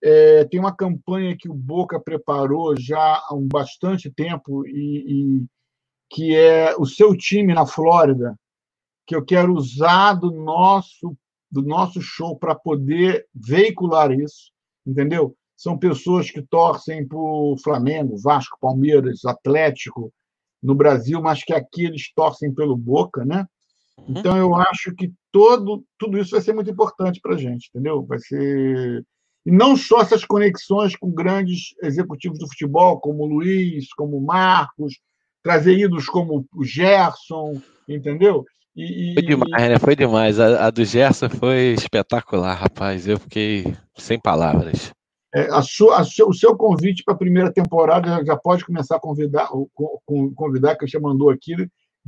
[0.03, 5.47] É, tem uma campanha que o Boca preparou já há um bastante tempo e, e
[6.09, 8.39] que é o seu time na Flórida,
[9.07, 11.17] que eu quero usar do nosso
[11.51, 14.53] do nosso show para poder veicular isso,
[14.87, 15.35] entendeu?
[15.57, 20.13] São pessoas que torcem para o Flamengo, Vasco, Palmeiras, Atlético
[20.63, 23.47] no Brasil, mas que aqui eles torcem pelo Boca, né?
[23.99, 24.15] Uhum.
[24.19, 28.05] Então eu acho que todo tudo isso vai ser muito importante para a gente, entendeu?
[28.05, 29.05] Vai ser
[29.47, 34.25] e não só essas conexões com grandes executivos do futebol, como o Luiz, como o
[34.25, 34.99] Marcos,
[35.43, 38.45] trazer ídolos como o Gerson, entendeu?
[38.77, 39.79] E, foi demais, né?
[39.79, 40.39] Foi demais.
[40.39, 43.09] A, a, do Gerson foi espetacular, rapaz.
[43.09, 44.93] Eu fiquei sem palavras.
[45.35, 48.97] É, a sua, a seu, o seu convite para a primeira temporada já pode começar
[48.97, 49.49] a convidar,
[50.35, 51.55] convidar que você mandou aqui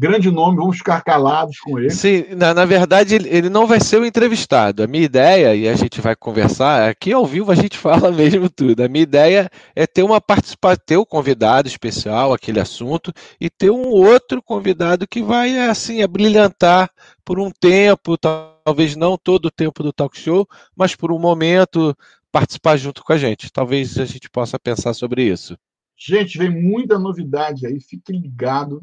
[0.00, 1.90] grande nome, vamos ficar calados com ele.
[1.90, 4.82] Sim, na, na verdade, ele não vai ser o entrevistado.
[4.82, 8.48] A minha ideia, e a gente vai conversar, aqui ao vivo a gente fala mesmo
[8.48, 8.82] tudo.
[8.82, 13.50] A minha ideia é ter uma participação, ter o um convidado especial, aquele assunto, e
[13.50, 16.90] ter um outro convidado que vai, assim, brilhantar
[17.22, 21.94] por um tempo, talvez não todo o tempo do talk show, mas por um momento
[22.32, 23.52] participar junto com a gente.
[23.52, 25.56] Talvez a gente possa pensar sobre isso.
[25.96, 28.82] Gente, vem muita novidade aí, fique ligado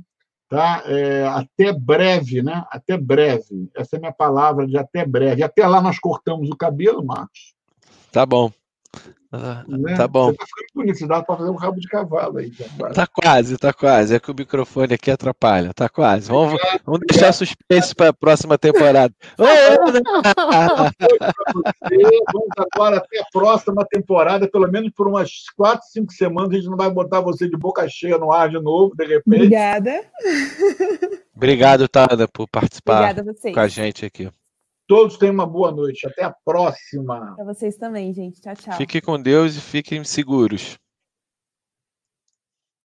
[0.49, 0.81] Tá?
[0.85, 2.63] É, até breve, né?
[2.71, 3.69] Até breve.
[3.75, 5.43] Essa é a minha palavra de até breve.
[5.43, 7.53] Até lá nós cortamos o cabelo, Marcos.
[8.11, 8.51] Tá bom.
[9.31, 9.95] Ah, né?
[9.95, 10.27] Tá bom.
[10.27, 12.49] Você tá ficando bonito, dá para fazer um rabo de cavalo aí.
[12.51, 14.15] Tá, tá quase, tá quase.
[14.15, 15.73] É que o microfone aqui atrapalha.
[15.73, 16.29] Tá quase.
[16.29, 19.13] Vamos, vamos deixar suspense para a próxima temporada.
[22.33, 26.51] vamos agora até a próxima temporada, pelo menos por umas 4, 5 semanas.
[26.51, 29.35] A gente não vai botar você de boca cheia no ar de novo, de repente.
[29.35, 30.05] Obrigada.
[31.35, 34.29] Obrigado, Tada, por participar com a gente aqui.
[34.87, 36.07] Todos tenham uma boa noite.
[36.07, 37.35] Até a próxima.
[37.35, 38.39] Para vocês também, gente.
[38.39, 38.77] Tchau, tchau.
[38.77, 40.77] Fiquem com Deus e fiquem seguros.